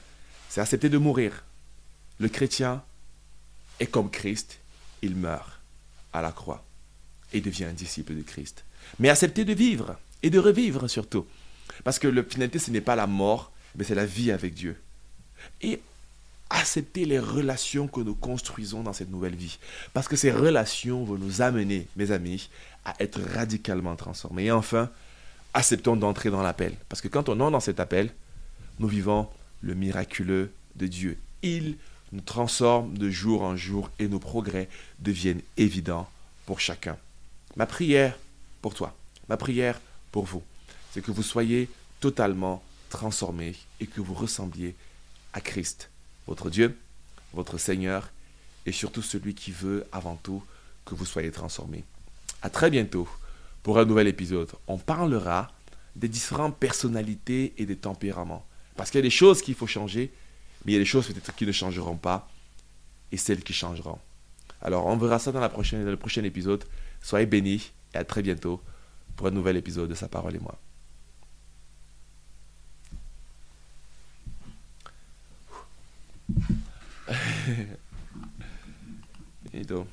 c'est 0.49 0.61
accepter 0.61 0.89
de 0.89 0.97
mourir. 0.97 1.43
Le 2.19 2.27
chrétien 2.27 2.83
est 3.79 3.87
comme 3.87 4.11
Christ, 4.11 4.59
il 5.01 5.15
meurt 5.15 5.59
à 6.11 6.21
la 6.21 6.31
croix 6.31 6.63
et 7.31 7.41
devient 7.41 7.65
un 7.65 7.73
disciple 7.73 8.15
de 8.15 8.21
Christ. 8.21 8.63
Mais 8.99 9.09
accepter 9.09 9.45
de 9.45 9.53
vivre 9.53 9.97
et 10.23 10.29
de 10.29 10.39
revivre 10.39 10.89
surtout. 10.89 11.25
Parce 11.83 11.99
que 11.99 12.07
la 12.07 12.23
finalité, 12.23 12.59
ce 12.59 12.71
n'est 12.71 12.81
pas 12.81 12.95
la 12.95 13.07
mort, 13.07 13.51
mais 13.75 13.83
c'est 13.83 13.95
la 13.95 14.05
vie 14.05 14.31
avec 14.31 14.53
Dieu. 14.53 14.75
Et 15.61 15.79
accepter 16.49 17.05
les 17.05 17.19
relations 17.19 17.87
que 17.87 18.01
nous 18.01 18.15
construisons 18.15 18.81
dans 18.81 18.93
cette 18.93 19.11
nouvelle 19.11 19.35
vie. 19.35 19.59
Parce 19.93 20.07
que 20.07 20.15
ces 20.15 20.31
relations 20.31 21.03
vont 21.03 21.17
nous 21.17 21.41
amener, 21.41 21.87
mes 21.95 22.11
amis, 22.11 22.49
à 22.85 22.95
être 22.99 23.21
radicalement 23.21 23.95
transformés. 23.95 24.45
Et 24.45 24.51
enfin, 24.51 24.89
acceptons 25.53 25.95
d'entrer 25.95 26.29
dans 26.29 26.41
l'appel. 26.41 26.75
Parce 26.87 27.01
que 27.01 27.07
quand 27.07 27.29
on 27.29 27.39
entre 27.39 27.51
dans 27.51 27.59
cet 27.59 27.79
appel, 27.79 28.13
nous 28.79 28.87
vivons 28.87 29.27
le 29.61 29.73
miraculeux 29.73 30.51
de 30.75 30.87
Dieu. 30.87 31.17
Il 31.41 31.77
nous 32.11 32.21
transforme 32.21 32.97
de 32.97 33.09
jour 33.09 33.43
en 33.43 33.55
jour 33.55 33.89
et 33.99 34.07
nos 34.07 34.19
progrès 34.19 34.69
deviennent 34.99 35.41
évidents 35.57 36.09
pour 36.45 36.59
chacun. 36.59 36.97
Ma 37.55 37.65
prière 37.65 38.17
pour 38.61 38.73
toi, 38.73 38.95
ma 39.27 39.37
prière 39.37 39.79
pour 40.11 40.25
vous, 40.25 40.43
c'est 40.91 41.01
que 41.01 41.11
vous 41.11 41.23
soyez 41.23 41.69
totalement 41.99 42.63
transformés 42.89 43.55
et 43.79 43.85
que 43.85 44.01
vous 44.01 44.13
ressembliez 44.13 44.75
à 45.33 45.41
Christ, 45.41 45.89
votre 46.27 46.49
Dieu, 46.49 46.77
votre 47.33 47.57
Seigneur 47.57 48.09
et 48.65 48.71
surtout 48.71 49.01
celui 49.01 49.35
qui 49.35 49.51
veut 49.51 49.85
avant 49.91 50.15
tout 50.15 50.43
que 50.85 50.95
vous 50.95 51.05
soyez 51.05 51.31
transformés. 51.31 51.83
À 52.41 52.49
très 52.49 52.69
bientôt 52.69 53.07
pour 53.63 53.79
un 53.79 53.85
nouvel 53.85 54.07
épisode. 54.07 54.51
On 54.67 54.77
parlera 54.77 55.51
des 55.95 56.07
différentes 56.07 56.57
personnalités 56.57 57.53
et 57.57 57.65
des 57.65 57.75
tempéraments. 57.75 58.45
Parce 58.75 58.91
qu'il 58.91 58.99
y 58.99 59.03
a 59.03 59.03
des 59.03 59.09
choses 59.09 59.41
qu'il 59.41 59.55
faut 59.55 59.67
changer, 59.67 60.13
mais 60.63 60.71
il 60.71 60.75
y 60.75 60.77
a 60.77 60.79
des 60.79 60.85
choses 60.85 61.07
peut-être 61.07 61.35
qui 61.35 61.45
ne 61.45 61.51
changeront 61.51 61.97
pas 61.97 62.29
et 63.11 63.17
celles 63.17 63.43
qui 63.43 63.53
changeront. 63.53 63.99
Alors, 64.61 64.85
on 64.85 64.97
verra 64.97 65.19
ça 65.19 65.31
dans, 65.31 65.41
le 65.41 65.97
prochain 65.97 66.23
épisode. 66.23 66.63
Soyez 67.01 67.25
bénis 67.25 67.71
et 67.93 67.97
à 67.97 68.03
très 68.03 68.21
bientôt 68.21 68.61
pour 69.15 69.27
un 69.27 69.31
nouvel 69.31 69.57
épisode 69.57 69.89
de 69.89 69.95
Sa 69.95 70.07
parole 70.07 70.35
et 70.35 70.39
moi. 70.39 70.57
et 79.53 79.63
donc. 79.63 79.87